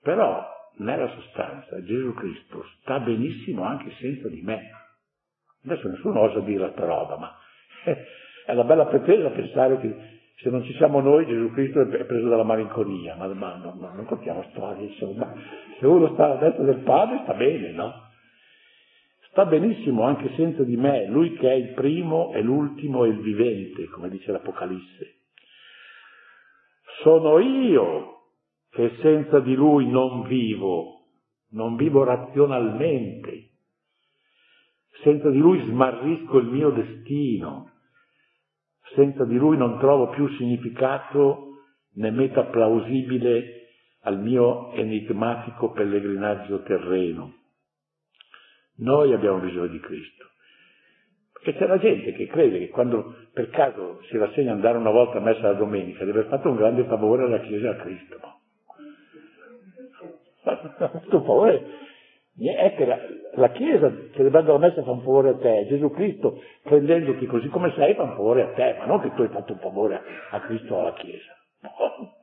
Però, 0.01 0.47
nella 0.79 1.09
sostanza, 1.09 1.83
Gesù 1.83 2.15
Cristo 2.15 2.65
sta 2.81 2.99
benissimo 3.01 3.65
anche 3.65 3.93
senza 3.99 4.29
di 4.29 4.41
me. 4.43 4.71
Adesso 5.65 5.89
nessuno 5.89 6.21
osa 6.21 6.41
dire 6.41 6.65
questa 6.65 6.87
roba, 6.87 7.17
ma 7.17 7.37
è 8.47 8.53
una 8.53 8.65
bella 8.65 8.87
pretesa 8.87 9.31
pensare 9.31 9.81
che 9.81 10.13
se 10.37 10.51
non 10.51 10.63
ci 10.65 10.75
siamo 10.75 11.01
noi, 11.01 11.27
Gesù 11.27 11.51
Cristo 11.53 11.83
è 11.83 12.05
preso 12.05 12.29
dalla 12.29 12.43
malinconia, 12.43 13.15
ma, 13.17 13.27
ma 13.29 13.55
no, 13.57 13.75
non 13.95 14.05
contiamo 14.05 14.45
storie, 14.51 14.87
insomma. 14.87 15.33
Se 15.79 15.87
uno 15.87 16.13
sta 16.13 16.25
alla 16.25 16.37
destra 16.37 16.65
del 16.65 16.81
Padre, 16.81 17.21
sta 17.23 17.35
bene, 17.35 17.71
no? 17.73 18.13
Sta 19.35 19.47
benissimo 19.47 20.05
anche 20.05 20.33
senza 20.37 20.63
di 20.63 20.77
me, 20.77 21.09
lui 21.09 21.35
che 21.35 21.51
è 21.51 21.55
il 21.55 21.73
primo 21.75 22.33
e 22.33 22.41
l'ultimo 22.41 23.05
e 23.05 23.09
il 23.09 23.19
vivente, 23.19 23.89
come 23.89 24.09
dice 24.09 24.31
l'Apocalisse. 24.31 25.17
Sono 27.03 27.41
io 27.41 28.21
che 28.71 28.93
senza 29.03 29.41
di 29.41 29.57
lui 29.57 29.89
non 29.89 30.23
vivo, 30.29 31.01
non 31.51 31.75
vivo 31.75 32.05
razionalmente. 32.05 33.51
Senza 35.03 35.29
di 35.31 35.39
lui 35.39 35.61
smarrisco 35.67 36.39
il 36.39 36.47
mio 36.47 36.71
destino 36.71 37.73
senza 38.95 39.25
di 39.25 39.37
lui 39.37 39.57
non 39.57 39.79
trovo 39.79 40.09
più 40.11 40.29
significato 40.37 41.49
né 41.95 42.11
meta 42.11 42.45
plausibile 42.45 43.63
al 44.03 44.21
mio 44.21 44.73
enigmatico 44.73 45.73
pellegrinaggio 45.73 46.63
terreno. 46.63 47.44
Noi 48.77 49.13
abbiamo 49.13 49.39
bisogno 49.39 49.69
di 49.69 49.81
Cristo. 49.81 50.25
Perché 51.33 51.59
c'è 51.59 51.67
la 51.67 51.79
gente 51.79 52.13
che 52.13 52.27
crede 52.27 52.59
che 52.59 52.69
quando 52.69 53.15
per 53.33 53.51
caso 53.51 54.01
si 54.09 54.17
rassegna 54.17 54.53
andare 54.53 54.79
una 54.79 54.91
volta 54.91 55.19
a 55.19 55.21
messa 55.21 55.43
la 55.43 55.53
domenica 55.53 56.05
deve 56.05 56.21
aver 56.21 56.31
fatto 56.31 56.49
un 56.49 56.57
grande 56.57 56.85
favore 56.85 57.25
alla 57.25 57.41
Chiesa 57.41 57.67
e 57.67 57.71
a 57.71 57.77
Cristo. 57.77 58.21
Questo 60.91 61.23
favore 61.23 61.83
è 62.37 62.75
che 62.75 62.85
la, 62.85 62.99
la 63.35 63.51
Chiesa, 63.51 63.93
celebrando 64.15 64.53
la 64.53 64.59
messa, 64.59 64.83
fa 64.83 64.91
un 64.91 65.03
favore 65.03 65.31
a 65.31 65.37
te, 65.37 65.67
Gesù 65.69 65.91
Cristo, 65.91 66.43
prendendoti 66.63 67.27
così 67.27 67.49
come 67.49 67.73
sei, 67.77 67.95
fa 67.95 68.03
un 68.03 68.15
favore 68.15 68.43
a 68.43 68.53
te, 68.55 68.77
ma 68.79 68.87
non 68.87 69.01
che 69.01 69.13
tu 69.15 69.23
hai 69.23 69.29
fatto 69.29 69.53
un 69.53 69.59
favore 69.59 70.01
a 70.31 70.41
Cristo 70.41 70.75
o 70.75 70.81
alla 70.81 70.95
Chiesa. 70.95 71.33
No, 71.61 72.15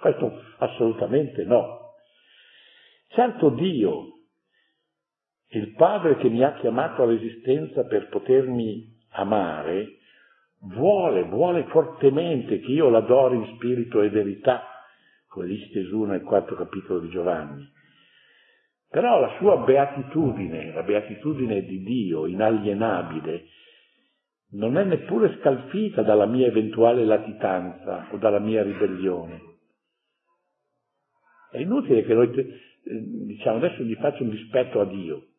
questo 0.00 0.42
assolutamente 0.58 1.44
no. 1.44 1.94
Certo 3.08 3.50
Dio 3.50 4.19
il 5.52 5.72
Padre 5.74 6.16
che 6.16 6.28
mi 6.28 6.44
ha 6.44 6.54
chiamato 6.54 7.02
all'esistenza 7.02 7.84
per 7.84 8.08
potermi 8.08 8.98
amare, 9.12 9.98
vuole, 10.60 11.24
vuole 11.24 11.64
fortemente 11.64 12.60
che 12.60 12.70
io 12.70 12.88
l'adori 12.88 13.36
in 13.36 13.54
spirito 13.56 14.00
e 14.00 14.10
verità, 14.10 14.62
come 15.28 15.46
dice 15.46 15.70
Gesù 15.70 16.04
nel 16.04 16.22
quarto 16.22 16.54
capitolo 16.54 17.00
di 17.00 17.08
Giovanni. 17.08 17.68
Però 18.88 19.20
la 19.20 19.34
sua 19.38 19.58
beatitudine, 19.58 20.72
la 20.72 20.82
beatitudine 20.82 21.62
di 21.62 21.82
Dio 21.82 22.26
inalienabile, 22.26 23.44
non 24.52 24.76
è 24.76 24.84
neppure 24.84 25.36
scalfita 25.38 26.02
dalla 26.02 26.26
mia 26.26 26.46
eventuale 26.46 27.04
latitanza 27.04 28.08
o 28.10 28.16
dalla 28.18 28.40
mia 28.40 28.62
ribellione. 28.62 29.40
È 31.50 31.58
inutile 31.58 32.04
che 32.04 32.14
noi, 32.14 32.32
eh, 32.34 32.56
diciamo, 33.26 33.56
adesso 33.58 33.82
gli 33.82 33.94
faccio 33.94 34.22
un 34.22 34.30
dispetto 34.30 34.80
a 34.80 34.84
Dio. 34.86 35.29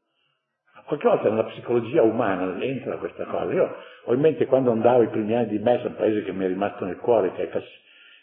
Qualche 0.91 1.07
volta 1.07 1.29
nella 1.29 1.45
psicologia 1.45 2.01
umana 2.01 2.61
entra 2.61 2.97
questa 2.97 3.23
cosa. 3.23 3.53
Io 3.53 3.75
ho 4.03 4.13
in 4.13 4.19
mente 4.19 4.45
quando 4.45 4.71
andavo 4.71 5.03
i 5.03 5.07
primi 5.07 5.33
anni 5.33 5.47
di 5.47 5.59
messa, 5.59 5.87
un 5.87 5.95
paese 5.95 6.21
che 6.23 6.33
mi 6.33 6.43
è 6.43 6.49
rimasto 6.49 6.83
nel 6.83 6.97
cuore, 6.97 7.31
che 7.31 7.49
è 7.49 7.63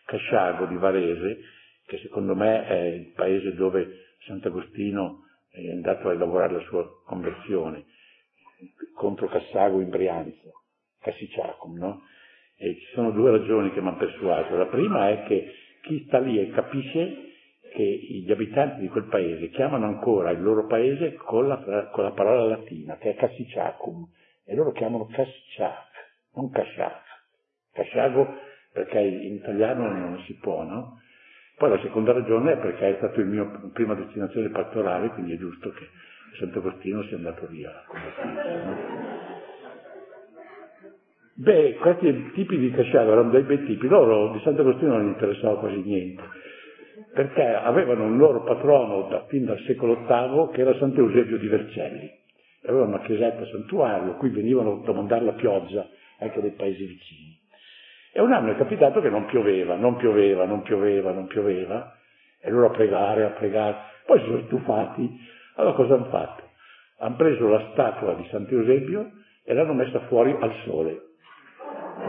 Casciago 0.05 0.67
di 0.67 0.77
Varese, 0.77 1.41
che 1.87 1.97
secondo 1.97 2.35
me 2.35 2.67
è 2.67 2.79
il 2.89 3.13
paese 3.15 3.55
dove 3.55 4.17
Sant'Agostino 4.27 5.23
è 5.51 5.71
andato 5.71 6.11
a 6.11 6.15
lavorare 6.15 6.53
la 6.53 6.61
sua 6.65 6.87
conversione 7.07 7.87
contro 8.95 9.29
Cassago 9.29 9.81
in 9.81 9.89
Brianza, 9.89 10.51
Cassiciacum, 11.01 11.79
no? 11.79 12.03
E 12.59 12.75
ci 12.75 12.93
sono 12.93 13.13
due 13.13 13.31
ragioni 13.31 13.73
che 13.73 13.81
mi 13.81 13.89
hanno 13.89 13.97
persuaso. 13.97 14.55
La 14.57 14.67
prima 14.67 15.09
è 15.09 15.23
che 15.23 15.55
chi 15.85 16.05
sta 16.07 16.19
lì 16.19 16.39
e 16.39 16.51
capisce 16.51 17.28
che 17.69 17.83
gli 17.83 18.31
abitanti 18.31 18.81
di 18.81 18.89
quel 18.89 19.05
paese 19.05 19.49
chiamano 19.51 19.87
ancora 19.87 20.31
il 20.31 20.43
loro 20.43 20.67
paese 20.67 21.15
con 21.15 21.49
la, 21.49 21.89
con 21.93 22.05
la 22.05 22.13
parola 22.13 22.57
latina, 22.57 22.97
che 22.97 23.11
è 23.11 23.15
Cassiciacum, 23.15 24.07
e 24.45 24.55
loro 24.55 24.73
chiamano 24.73 25.07
Cassiciac, 25.07 25.89
non 26.35 26.51
Casciac. 26.51 27.03
Casciago 27.73 28.35
perché 28.73 28.99
in 28.99 29.35
italiano 29.35 29.89
non 29.89 30.23
si 30.27 30.35
può, 30.35 30.63
no? 30.63 31.01
Poi 31.57 31.71
la 31.71 31.81
seconda 31.81 32.13
ragione 32.13 32.53
è 32.53 32.59
perché 32.59 32.95
è 32.95 32.97
stata 32.99 33.19
la 33.19 33.25
mia 33.25 33.45
prima 33.73 33.95
destinazione 33.95 34.49
pastorale, 34.51 35.09
quindi 35.09 35.35
è 35.35 35.39
giusto 35.39 35.71
che 35.71 35.89
Sant'Agostino 36.39 37.03
sia 37.05 37.17
andato 37.17 37.47
via. 37.47 37.71
No? 38.65 38.77
Beh, 41.35 41.77
questi 41.81 42.31
tipi 42.33 42.59
di 42.59 42.71
Casciago 42.71 43.13
erano 43.13 43.31
dei 43.31 43.43
bei 43.43 43.65
tipi, 43.65 43.89
loro 43.89 44.33
di 44.33 44.41
Sant'Agostino 44.41 44.93
non 44.93 45.07
gli 45.07 45.09
interessava 45.09 45.59
quasi 45.59 45.83
niente 45.83 46.23
perché 47.13 47.43
avevano 47.43 48.05
un 48.05 48.17
loro 48.17 48.43
patrono 48.43 49.09
da, 49.09 49.25
fin 49.29 49.45
dal 49.45 49.59
secolo 49.67 50.05
VIII 50.07 50.51
che 50.53 50.61
era 50.61 50.77
Sant'Eusebio 50.79 51.39
di 51.39 51.49
Vercelli. 51.49 52.11
Avevano 52.65 52.97
una 52.97 53.01
chiesetta 53.01 53.47
santuario, 53.47 54.17
qui 54.17 54.31
venivano 54.31 54.83
a 54.85 54.93
mandare 54.93 55.25
la 55.25 55.33
pioggia 55.33 55.87
anche 56.19 56.41
dai 56.41 56.51
paesi 56.51 56.85
vicini. 56.85 57.39
E 58.13 58.21
un 58.21 58.33
anno 58.33 58.53
è 58.53 58.57
capitato 58.57 59.01
che 59.01 59.11
non 59.11 59.27
pioveva, 59.27 59.77
non 59.77 59.97
pioveva, 59.97 60.45
non 60.45 60.63
pioveva, 60.63 61.13
non 61.13 61.27
pioveva, 61.27 61.95
e 62.41 62.51
loro 62.51 62.67
a 62.67 62.71
pregare, 62.71 63.25
a 63.25 63.31
pregare. 63.31 63.77
Poi 64.07 64.19
si 64.21 64.27
sono 64.27 64.43
stufati. 64.47 65.21
Allora 65.57 65.75
cosa 65.75 65.95
hanno 65.95 66.07
fatto? 66.07 66.43
Hanno 66.99 67.17
preso 67.17 67.49
la 67.49 67.69
statua 67.73 68.15
di 68.15 68.27
Sant'Eusebio 68.31 69.11
e 69.45 69.55
l'hanno 69.55 69.75
messa 69.75 70.01
fuori 70.09 70.37
al 70.39 70.53
sole. 70.65 71.03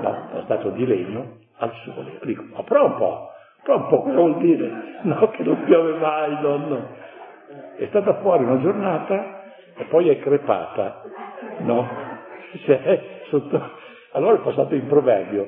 No, 0.01 0.29
la 0.33 0.41
statua 0.45 0.71
di 0.71 0.85
legno 0.85 1.39
al 1.57 1.73
sole. 1.83 2.19
Dico, 2.23 2.43
ma 2.43 2.63
prova 2.63 2.85
un 2.85 2.97
po', 2.97 3.29
Cosa 3.77 4.11
vuol 4.11 4.37
dire? 4.37 4.97
No, 5.03 5.29
che 5.29 5.43
non 5.43 5.63
piove 5.63 5.93
mai, 5.99 6.41
nonno. 6.41 6.87
È 7.77 7.85
stata 7.87 8.15
fuori 8.15 8.43
una 8.43 8.59
giornata 8.59 9.43
e 9.77 9.83
poi 9.85 10.09
è 10.09 10.19
crepata, 10.19 11.03
no? 11.59 11.87
Cioè, 12.65 13.01
sotto... 13.29 13.61
Allora 14.13 14.37
è 14.37 14.41
passato 14.41 14.73
in 14.73 14.87
proverbio, 14.87 15.47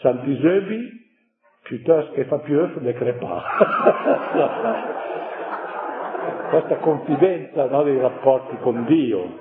Sant'Isebi 0.00 1.02
piuttosto 1.62 2.10
che 2.12 2.24
fa 2.24 2.38
più 2.38 2.68
ne 2.80 2.92
crepà. 2.92 3.42
Questa 6.50 6.76
confidenza 6.76 7.66
no, 7.66 7.84
dei 7.84 8.00
rapporti 8.00 8.56
con 8.62 8.84
Dio, 8.84 9.38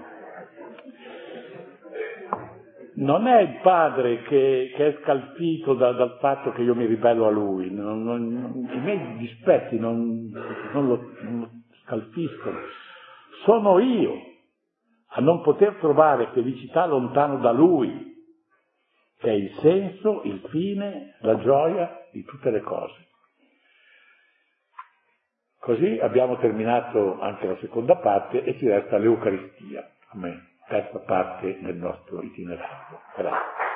non 3.04 3.28
è 3.28 3.42
il 3.42 3.60
padre 3.62 4.24
che, 4.24 4.72
che 4.76 4.88
è 4.88 4.98
scalfito 5.02 5.74
da, 5.74 5.92
dal 5.92 6.18
fatto 6.20 6.52
che 6.54 6.62
io 6.62 6.74
mi 6.74 6.86
ribello 6.86 7.28
a 7.28 7.32
lui, 7.32 7.70
non, 7.70 8.04
non, 8.04 8.70
i 8.72 8.80
miei 8.80 9.18
dispetti 9.18 9.78
non, 9.78 10.30
non, 10.72 10.88
lo, 10.88 11.12
lo 11.22 11.50
scalfiscono, 11.84 12.58
sono 13.44 13.80
io 13.80 14.14
a 15.16 15.22
non 15.22 15.42
poter 15.42 15.76
trovare 15.76 16.30
felicità 16.34 16.86
lontano 16.86 17.38
da 17.38 17.52
lui, 17.52 18.12
che 19.20 19.30
è 19.30 19.34
il 19.34 19.52
senso, 19.62 20.22
il 20.24 20.40
fine, 20.50 21.18
la 21.20 21.38
gioia 21.38 22.08
di 22.12 22.24
tutte 22.24 22.50
le 22.50 22.62
cose. 22.62 23.08
Così 25.60 26.00
abbiamo 26.00 26.38
terminato 26.38 27.20
anche 27.20 27.48
la 27.48 27.58
seconda 27.58 27.96
parte 27.98 28.44
e 28.44 28.58
ci 28.58 28.68
resta 28.68 28.98
l'Eucaristia. 28.98 29.88
Amen 30.14 30.52
terza 30.68 31.00
parte 31.00 31.60
del 31.62 31.76
nostro 31.76 32.22
itinerario. 32.22 33.00
Grazie. 33.16 33.73